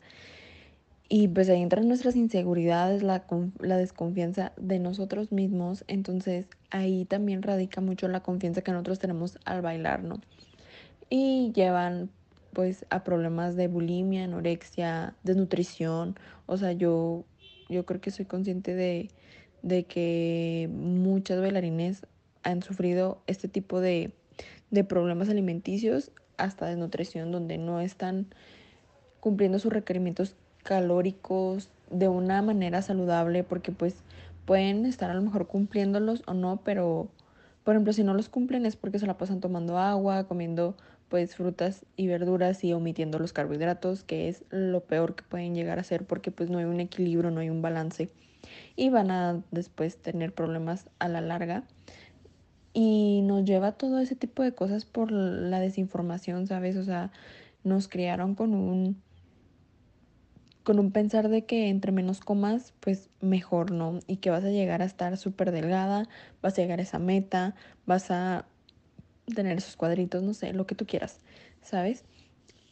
[1.09, 3.25] Y pues ahí entran nuestras inseguridades, la,
[3.59, 5.83] la desconfianza de nosotros mismos.
[5.87, 10.21] Entonces ahí también radica mucho la confianza que nosotros tenemos al bailar, ¿no?
[11.11, 12.09] y llevan
[12.53, 16.17] pues a problemas de bulimia, anorexia, desnutrición.
[16.45, 17.25] O sea, yo,
[17.69, 19.09] yo creo que soy consciente de,
[19.61, 22.05] de que muchas bailarines
[22.43, 24.11] han sufrido este tipo de,
[24.69, 28.27] de problemas alimenticios, hasta desnutrición, donde no están
[29.19, 33.95] cumpliendo sus requerimientos calóricos de una manera saludable, porque pues
[34.45, 37.09] pueden estar a lo mejor cumpliéndolos o no, pero
[37.63, 40.75] por ejemplo, si no los cumplen es porque se la pasan tomando agua, comiendo
[41.11, 45.77] pues frutas y verduras y omitiendo los carbohidratos, que es lo peor que pueden llegar
[45.77, 48.09] a ser porque pues no hay un equilibrio, no hay un balance
[48.77, 51.65] y van a después tener problemas a la larga.
[52.73, 56.77] Y nos lleva todo ese tipo de cosas por la desinformación, ¿sabes?
[56.77, 57.11] O sea,
[57.65, 59.01] nos criaron con un
[60.63, 63.99] con un pensar de que entre menos comas, pues mejor, ¿no?
[64.07, 66.07] Y que vas a llegar a estar súper delgada,
[66.41, 67.55] vas a llegar a esa meta,
[67.85, 68.45] vas a
[69.33, 71.19] tener esos cuadritos, no sé, lo que tú quieras,
[71.61, 72.03] ¿sabes?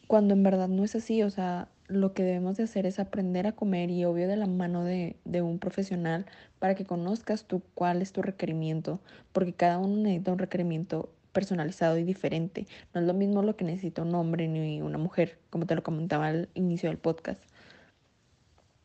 [0.06, 3.46] Cuando en verdad no es así, o sea, lo que debemos de hacer es aprender
[3.46, 6.26] a comer y obvio de la mano de, de un profesional
[6.58, 9.00] para que conozcas tú cuál es tu requerimiento,
[9.32, 12.66] porque cada uno necesita un requerimiento personalizado y diferente.
[12.94, 15.82] No es lo mismo lo que necesita un hombre ni una mujer, como te lo
[15.82, 17.42] comentaba al inicio del podcast.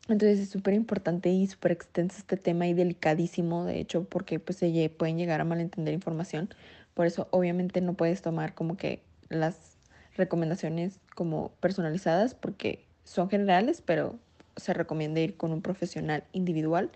[0.08, 4.58] Entonces es súper importante y súper extenso este tema y delicadísimo, de hecho, porque pues
[4.58, 6.48] se pueden llegar a malentender información.
[6.96, 9.76] Por eso obviamente no puedes tomar como que las
[10.16, 14.18] recomendaciones como personalizadas porque son generales, pero
[14.56, 16.90] se recomienda ir con un profesional individual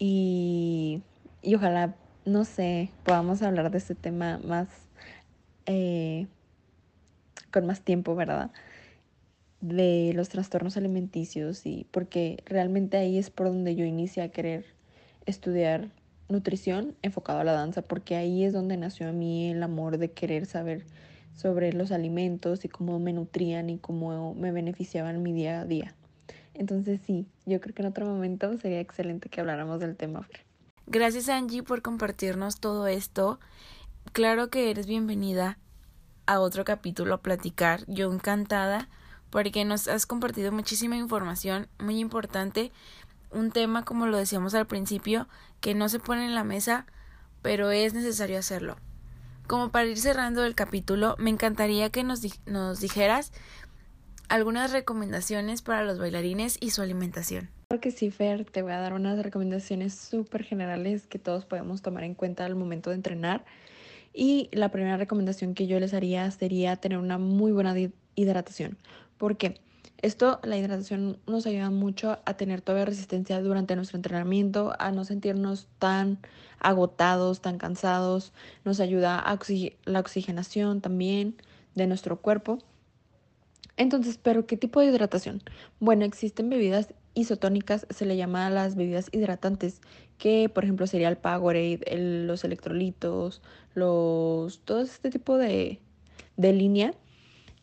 [0.00, 1.02] y,
[1.40, 1.94] y ojalá,
[2.24, 4.66] no sé, podamos hablar de este tema más
[5.66, 6.26] eh,
[7.52, 8.50] con más tiempo, ¿verdad?
[9.60, 14.64] De los trastornos alimenticios y porque realmente ahí es por donde yo inicié a querer
[15.26, 15.90] estudiar
[16.32, 20.10] nutrición enfocado a la danza, porque ahí es donde nació a mí el amor de
[20.10, 20.84] querer saber
[21.34, 25.94] sobre los alimentos y cómo me nutrían y cómo me beneficiaban mi día a día.
[26.54, 30.28] Entonces sí, yo creo que en otro momento sería excelente que habláramos del tema.
[30.86, 33.38] Gracias Angie por compartirnos todo esto.
[34.12, 35.58] Claro que eres bienvenida
[36.26, 37.84] a otro capítulo a platicar.
[37.86, 38.88] Yo encantada
[39.30, 42.70] porque nos has compartido muchísima información muy importante
[43.32, 45.28] un tema, como lo decíamos al principio,
[45.60, 46.86] que no se pone en la mesa,
[47.42, 48.76] pero es necesario hacerlo.
[49.46, 53.32] Como para ir cerrando el capítulo, me encantaría que nos, nos dijeras
[54.28, 57.50] algunas recomendaciones para los bailarines y su alimentación.
[57.68, 62.04] Creo que sí, te voy a dar unas recomendaciones súper generales que todos podemos tomar
[62.04, 63.44] en cuenta al momento de entrenar.
[64.14, 67.74] Y la primera recomendación que yo les haría sería tener una muy buena
[68.14, 68.78] hidratación.
[69.16, 69.60] ¿Por qué?
[70.02, 75.04] Esto, la hidratación nos ayuda mucho a tener toda resistencia durante nuestro entrenamiento, a no
[75.04, 76.18] sentirnos tan
[76.58, 78.32] agotados, tan cansados.
[78.64, 79.38] Nos ayuda a
[79.84, 81.36] la oxigenación también
[81.76, 82.58] de nuestro cuerpo.
[83.76, 85.40] Entonces, ¿pero qué tipo de hidratación?
[85.78, 89.80] Bueno, existen bebidas isotónicas, se le llama las bebidas hidratantes,
[90.18, 91.80] que por ejemplo sería el Powerade,
[92.26, 93.40] los electrolitos,
[93.74, 95.78] los, todo este tipo de,
[96.36, 96.92] de línea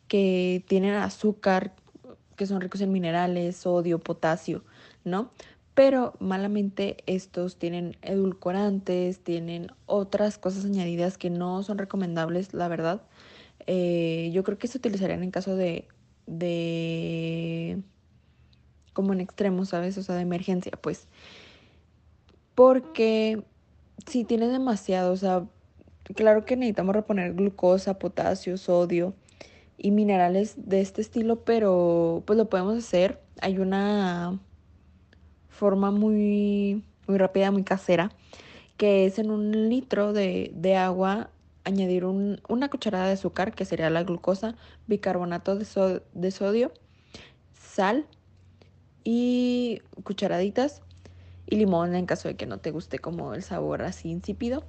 [0.08, 1.72] que tienen azúcar,
[2.40, 4.64] que son ricos en minerales, sodio, potasio,
[5.04, 5.30] ¿no?
[5.74, 13.02] Pero malamente estos tienen edulcorantes, tienen otras cosas añadidas que no son recomendables, la verdad.
[13.66, 15.86] Eh, yo creo que se utilizarían en caso de,
[16.26, 17.82] de,
[18.94, 19.98] como en extremos, ¿sabes?
[19.98, 21.08] O sea, de emergencia, pues.
[22.54, 23.44] Porque
[24.06, 25.44] si tiene demasiado, o sea,
[26.14, 29.12] claro que necesitamos reponer glucosa, potasio, sodio,
[29.82, 33.18] y minerales de este estilo, pero pues lo podemos hacer.
[33.40, 34.38] Hay una
[35.48, 38.12] forma muy, muy rápida, muy casera,
[38.76, 41.30] que es en un litro de, agua
[41.64, 44.54] añadir una cucharada de azúcar, que sería la glucosa,
[44.86, 46.72] bicarbonato de, de sodio,
[47.54, 48.06] sal
[49.02, 50.82] y cucharaditas
[51.46, 54.64] y limón en caso de que no te guste como el sabor así insípido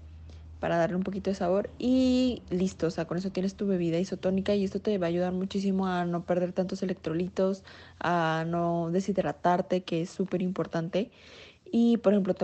[0.61, 3.97] para darle un poquito de sabor y listo, o sea, con eso tienes tu bebida
[3.97, 7.63] isotónica y esto te va a ayudar muchísimo a no perder tantos electrolitos,
[7.99, 11.09] a no deshidratarte, que es súper importante.
[11.71, 12.35] Y por ejemplo,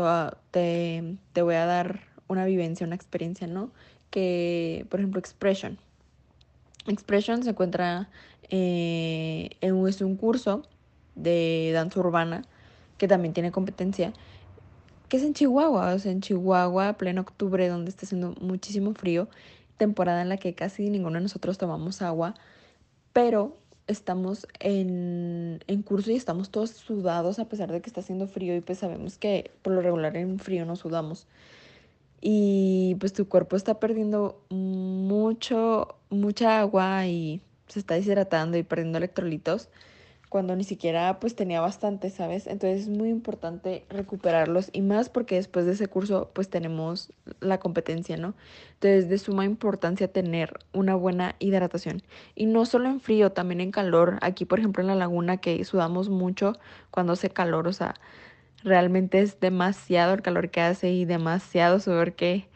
[0.49, 3.69] te, te, voy a dar una vivencia, una experiencia, ¿no?
[4.09, 5.77] Que, por ejemplo, Expression.
[6.87, 8.09] Expression se encuentra
[8.49, 10.63] eh, en es un curso
[11.13, 12.45] de danza urbana
[12.97, 14.11] que también tiene competencia
[15.09, 19.27] que es en Chihuahua, o sea, en Chihuahua, pleno octubre, donde está haciendo muchísimo frío,
[19.77, 22.35] temporada en la que casi ninguno de nosotros tomamos agua,
[23.13, 28.27] pero estamos en, en curso y estamos todos sudados a pesar de que está haciendo
[28.27, 31.27] frío y pues sabemos que por lo regular en frío no sudamos.
[32.19, 38.97] Y pues tu cuerpo está perdiendo mucho, mucha agua y se está deshidratando y perdiendo
[38.97, 39.69] electrolitos
[40.29, 42.47] cuando ni siquiera pues tenía bastante, ¿sabes?
[42.47, 47.59] Entonces es muy importante recuperarlos y más porque después de ese curso pues tenemos la
[47.59, 48.33] competencia, ¿no?
[48.73, 52.03] Entonces de suma importancia tener una buena hidratación
[52.35, 54.17] y no solo en frío, también en calor.
[54.21, 56.53] Aquí por ejemplo en la laguna que sudamos mucho
[56.91, 57.95] cuando hace calor, o sea,
[58.63, 62.47] realmente es demasiado el calor que hace y demasiado sudor que,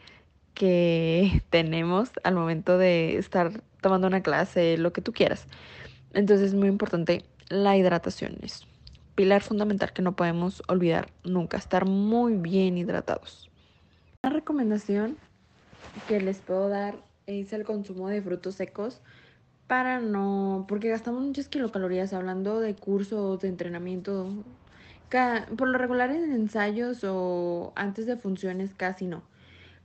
[0.54, 5.46] que tenemos al momento de estar tomando una clase, lo que tú quieras.
[6.14, 8.66] Entonces es muy importante la hidratación es
[9.14, 13.50] pilar fundamental que no podemos olvidar nunca, estar muy bien hidratados.
[14.22, 15.18] Una recomendación
[16.08, 16.96] que les puedo dar
[17.26, 19.00] es el consumo de frutos secos
[19.66, 24.28] para no, porque gastamos muchas kilocalorías hablando de cursos, de entrenamiento,
[25.56, 29.22] por lo regular en ensayos o antes de funciones casi no,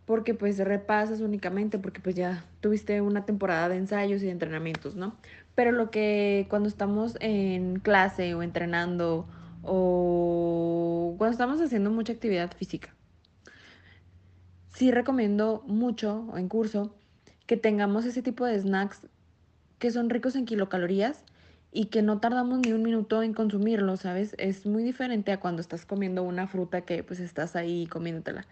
[0.05, 4.95] porque pues repasas únicamente porque pues ya tuviste una temporada de ensayos y de entrenamientos,
[4.95, 5.15] ¿no?
[5.57, 9.27] Pero lo que cuando estamos en clase o entrenando
[9.63, 12.93] o cuando estamos haciendo mucha actividad física,
[14.69, 16.93] sí recomiendo mucho en curso
[17.47, 19.07] que tengamos ese tipo de snacks
[19.79, 21.23] que son ricos en kilocalorías
[21.71, 24.35] y que no tardamos ni un minuto en consumirlos, ¿sabes?
[24.37, 28.45] Es muy diferente a cuando estás comiendo una fruta que pues estás ahí comiéndotela.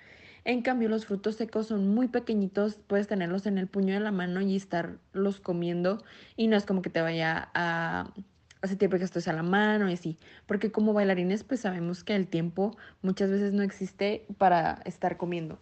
[0.46, 4.12] En cambio, los frutos secos son muy pequeñitos, puedes tenerlos en el puño de la
[4.12, 6.04] mano y estarlos comiendo
[6.38, 8.14] y no es como que te vaya a
[8.62, 12.16] hace tiempo que esto a la mano y así, porque como bailarines pues sabemos que
[12.16, 15.60] el tiempo muchas veces no existe para estar comiendo.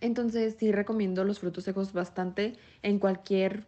[0.00, 3.66] Entonces sí recomiendo los frutos secos bastante en cualquier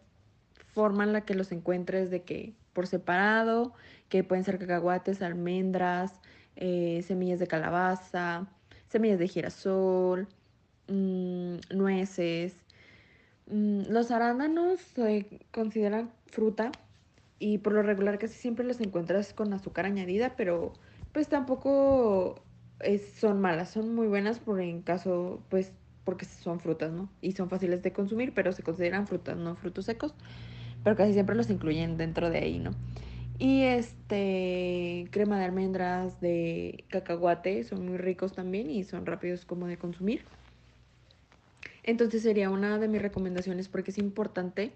[0.73, 3.73] forma en la que los encuentres, de que por separado,
[4.07, 6.13] que pueden ser cacahuates, almendras,
[6.55, 8.47] eh, semillas de calabaza,
[8.91, 10.27] semillas de girasol,
[10.87, 12.53] mm, nueces.
[13.47, 16.71] Mm, los arándanos se consideran fruta
[17.39, 20.73] y por lo regular casi siempre los encuentras con azúcar añadida, pero
[21.11, 22.43] pues tampoco
[23.19, 25.71] son malas, son muy buenas por en caso, pues
[26.03, 27.09] porque son frutas, ¿no?
[27.21, 30.13] Y son fáciles de consumir, pero se consideran frutas, no frutos secos,
[30.83, 32.71] pero casi siempre los incluyen dentro de ahí, ¿no?
[33.43, 39.65] Y este crema de almendras de cacahuate son muy ricos también y son rápidos como
[39.65, 40.27] de consumir.
[41.83, 44.75] Entonces sería una de mis recomendaciones porque es importante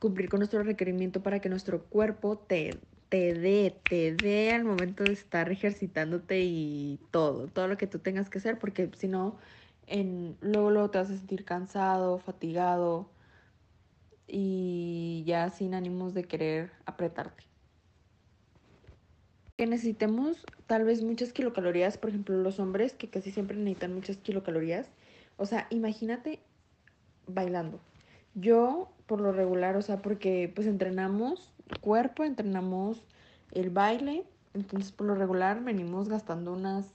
[0.00, 5.04] cumplir con nuestro requerimiento para que nuestro cuerpo te, te dé, te dé al momento
[5.04, 9.38] de estar ejercitándote y todo, todo lo que tú tengas que hacer, porque si no,
[9.86, 13.10] en, luego, luego te vas a sentir cansado, fatigado
[14.28, 17.44] y ya sin ánimos de querer apretarte.
[19.56, 24.18] Que necesitemos tal vez muchas kilocalorías, por ejemplo, los hombres que casi siempre necesitan muchas
[24.18, 24.88] kilocalorías.
[25.36, 26.40] O sea, imagínate
[27.26, 27.80] bailando.
[28.34, 33.02] Yo, por lo regular, o sea, porque pues entrenamos cuerpo, entrenamos
[33.52, 36.86] el baile, entonces por lo regular venimos gastando unas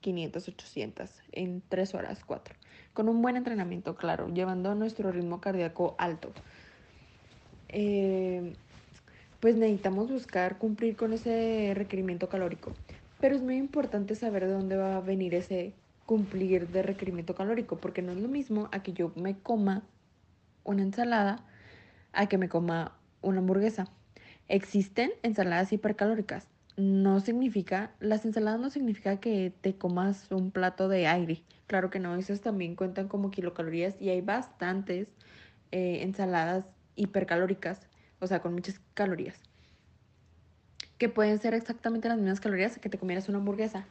[0.00, 2.54] 500, 800 en 3 horas, 4.
[2.94, 6.32] Con un buen entrenamiento, claro, llevando nuestro ritmo cardíaco alto.
[7.68, 8.54] Eh,
[9.46, 12.72] pues necesitamos buscar cumplir con ese requerimiento calórico.
[13.20, 15.72] Pero es muy importante saber de dónde va a venir ese
[16.04, 19.84] cumplir de requerimiento calórico, porque no es lo mismo a que yo me coma
[20.64, 21.44] una ensalada
[22.12, 23.86] a que me coma una hamburguesa.
[24.48, 26.48] Existen ensaladas hipercalóricas.
[26.76, 31.44] No significa, las ensaladas no significa que te comas un plato de aire.
[31.68, 35.06] Claro que no, esas también cuentan como kilocalorías y hay bastantes
[35.70, 36.64] eh, ensaladas
[36.96, 37.86] hipercalóricas,
[38.20, 39.38] o sea, con muchas calorías.
[40.98, 43.86] Que pueden ser exactamente las mismas calorías que te comieras una hamburguesa.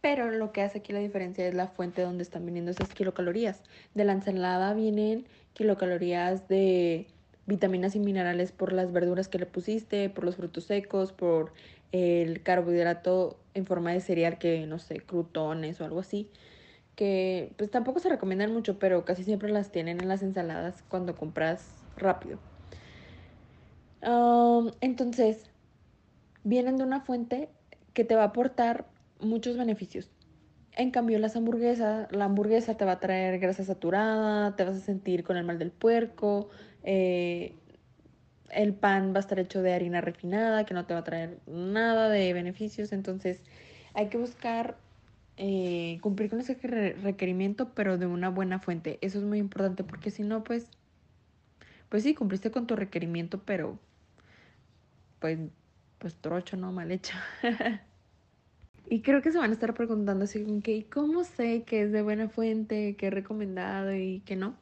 [0.00, 3.62] Pero lo que hace aquí la diferencia es la fuente donde están viniendo esas kilocalorías.
[3.94, 7.06] De la ensalada vienen kilocalorías de
[7.46, 11.52] vitaminas y minerales por las verduras que le pusiste, por los frutos secos, por
[11.92, 16.28] el carbohidrato en forma de cereal que, no sé, crutones o algo así.
[16.96, 21.14] Que pues tampoco se recomiendan mucho, pero casi siempre las tienen en las ensaladas cuando
[21.16, 22.38] compras rápido.
[24.02, 25.50] Entonces,
[26.44, 27.48] vienen de una fuente
[27.94, 28.86] que te va a aportar
[29.20, 30.10] muchos beneficios.
[30.74, 34.80] En cambio, las hamburguesas, la hamburguesa te va a traer grasa saturada, te vas a
[34.80, 36.48] sentir con el mal del puerco,
[36.82, 37.54] eh,
[38.50, 41.38] el pan va a estar hecho de harina refinada, que no te va a traer
[41.46, 42.92] nada de beneficios.
[42.92, 43.40] Entonces,
[43.94, 44.76] hay que buscar
[45.36, 48.98] eh, cumplir con ese requerimiento, pero de una buena fuente.
[49.02, 50.68] Eso es muy importante, porque si no, pues,
[51.88, 53.78] pues sí, cumpliste con tu requerimiento, pero
[55.22, 55.38] pues,
[55.98, 56.72] pues trocho, ¿no?
[56.72, 57.14] Mal hecho.
[58.90, 62.02] Y creo que se van a estar preguntando así que, ¿cómo sé que es de
[62.02, 64.54] buena fuente, que recomendado y que no?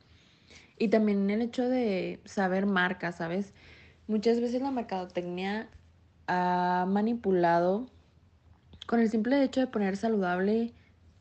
[0.78, 3.54] Y también el hecho de saber marcas, ¿sabes?
[4.06, 5.68] Muchas veces la mercadotecnia
[6.28, 7.88] ha manipulado
[8.86, 10.74] con el simple hecho de poner saludable,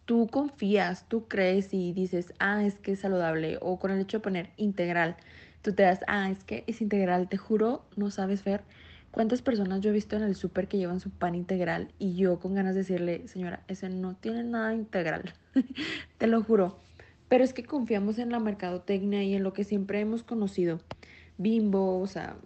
[0.06, 3.58] tú confías, tú crees y dices, ah, es que es saludable.
[3.62, 5.18] O con el hecho de poner integral,
[5.64, 8.62] tú te das, ah, es que es integral, te juro, no sabes ver
[9.12, 12.40] ¿Cuántas personas yo he visto en el súper que llevan su pan integral y yo
[12.40, 15.34] con ganas de decirle, señora, ese no tiene nada integral?
[16.18, 16.78] Te lo juro.
[17.28, 20.80] Pero es que confiamos en la mercadotecnia y en lo que siempre hemos conocido.
[21.38, 22.38] Bimbo, o sea,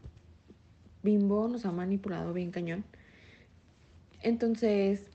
[1.04, 2.86] Bimbo nos ha manipulado bien cañón.
[4.22, 5.06] Entonces,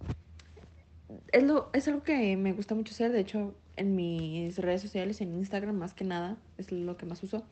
[1.33, 3.13] es, lo, es algo que me gusta mucho hacer.
[3.13, 7.23] De hecho, en mis redes sociales, en Instagram más que nada, es lo que más
[7.23, 7.45] uso.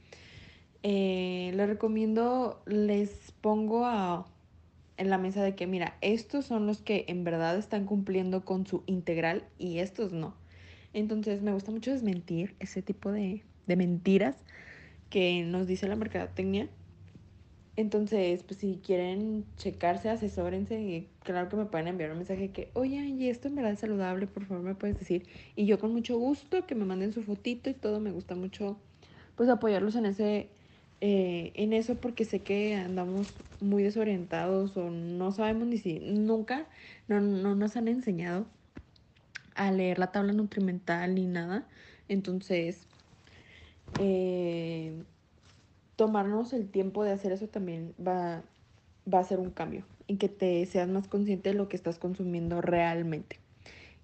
[0.83, 4.27] Eh, les recomiendo, les pongo a,
[4.97, 8.67] en la mesa de que, mira, estos son los que en verdad están cumpliendo con
[8.67, 10.35] su integral y estos no.
[10.93, 14.37] Entonces me gusta mucho desmentir ese tipo de, de mentiras
[15.11, 16.69] que nos dice la mercadotecnia.
[17.77, 22.71] Entonces, pues si quieren checarse, asesórense y claro que me pueden enviar un mensaje que,
[22.73, 25.27] oye, y esto en verdad es saludable, por favor me puedes decir.
[25.57, 28.79] Y yo con mucho gusto que me manden su fotito y todo, me gusta mucho
[29.35, 30.49] pues apoyarlos en ese
[31.01, 36.67] eh, en eso porque sé que andamos muy desorientados o no sabemos ni si nunca
[37.07, 38.47] no, nos han enseñado
[39.55, 41.67] a leer la tabla nutrimental ni nada.
[42.09, 42.87] Entonces,
[44.01, 45.03] eh,
[45.97, 48.43] tomarnos el tiempo de hacer eso también va,
[49.13, 51.99] va a ser un cambio y que te seas más consciente de lo que estás
[51.99, 53.39] consumiendo realmente.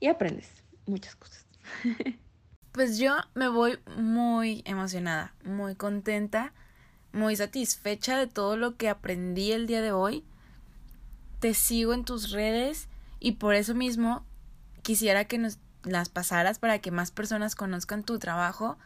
[0.01, 0.51] Y aprendes
[0.87, 1.47] muchas cosas.
[2.73, 6.55] Pues yo me voy muy emocionada, muy contenta
[7.13, 10.25] muy satisfecha de todo lo que aprendí el día de hoy.
[11.41, 12.89] Te sigo en tus redes
[13.21, 14.25] y por eso mismo
[14.83, 18.79] quisiera que nos las pasaras para que más personas conozcan tu trabajo,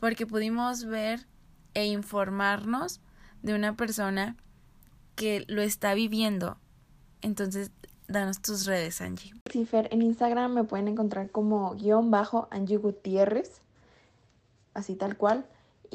[0.00, 1.26] porque pudimos ver
[1.74, 3.00] e informarnos
[3.42, 4.36] de una persona
[5.16, 6.58] que lo está viviendo.
[7.22, 7.70] Entonces,
[8.08, 9.34] danos tus redes, Angie.
[9.50, 13.60] Sí, en Instagram me pueden encontrar como guion bajo Angie Gutiérrez,
[14.74, 15.46] así tal cual.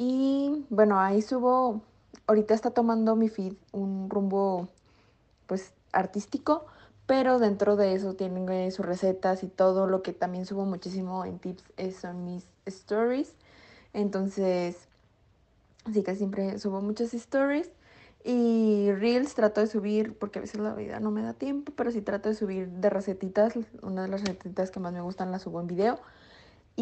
[0.02, 1.82] Y bueno, ahí subo,
[2.26, 4.70] ahorita está tomando mi feed un rumbo
[5.46, 6.64] pues artístico,
[7.04, 11.38] pero dentro de eso tienen sus recetas y todo lo que también subo muchísimo en
[11.38, 11.64] tips
[12.00, 13.34] son mis stories.
[13.92, 14.88] Entonces,
[15.84, 17.70] así que siempre subo muchas stories.
[18.24, 21.90] Y Reels trato de subir, porque a veces la vida no me da tiempo, pero
[21.90, 23.52] sí trato de subir de recetitas.
[23.82, 25.98] Una de las recetitas que más me gustan las subo en video.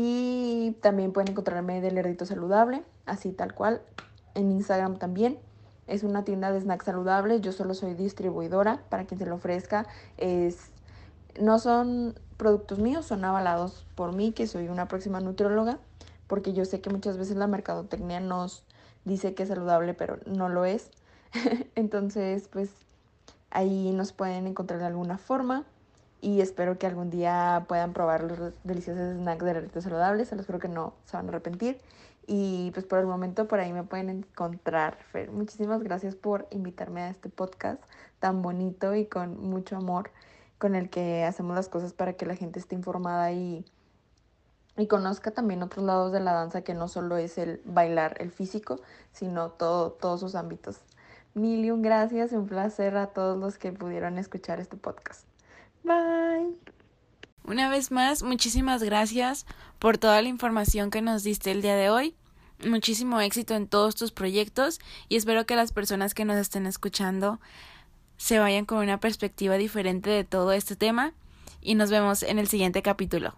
[0.00, 3.82] Y también pueden encontrarme de Lerdito Saludable, así tal cual,
[4.34, 5.38] en Instagram también.
[5.86, 9.86] Es una tienda de snacks saludables, yo solo soy distribuidora para quien se lo ofrezca.
[10.18, 10.70] Es,
[11.40, 15.78] no son productos míos, son avalados por mí, que soy una próxima nutrióloga,
[16.26, 18.64] porque yo sé que muchas veces la mercadotecnia nos
[19.04, 20.90] dice que es saludable, pero no lo es.
[21.74, 22.70] Entonces, pues
[23.50, 25.64] ahí nos pueden encontrar de alguna forma
[26.20, 30.46] y espero que algún día puedan probar los deliciosos snacks de Lerdito saludables, se los
[30.46, 31.80] creo que no se van a arrepentir.
[32.30, 34.98] Y pues por el momento por ahí me pueden encontrar.
[35.12, 37.82] Fer, muchísimas gracias por invitarme a este podcast
[38.18, 40.10] tan bonito y con mucho amor
[40.58, 43.64] con el que hacemos las cosas para que la gente esté informada y,
[44.76, 48.30] y conozca también otros lados de la danza que no solo es el bailar, el
[48.30, 48.78] físico,
[49.12, 50.82] sino todo, todos sus ámbitos.
[51.32, 55.26] Mil y un gracias y un placer a todos los que pudieron escuchar este podcast.
[55.82, 56.77] Bye.
[57.44, 59.46] Una vez más, muchísimas gracias
[59.78, 62.14] por toda la información que nos diste el día de hoy.
[62.66, 67.40] Muchísimo éxito en todos tus proyectos y espero que las personas que nos estén escuchando
[68.16, 71.14] se vayan con una perspectiva diferente de todo este tema
[71.62, 73.34] y nos vemos en el siguiente capítulo.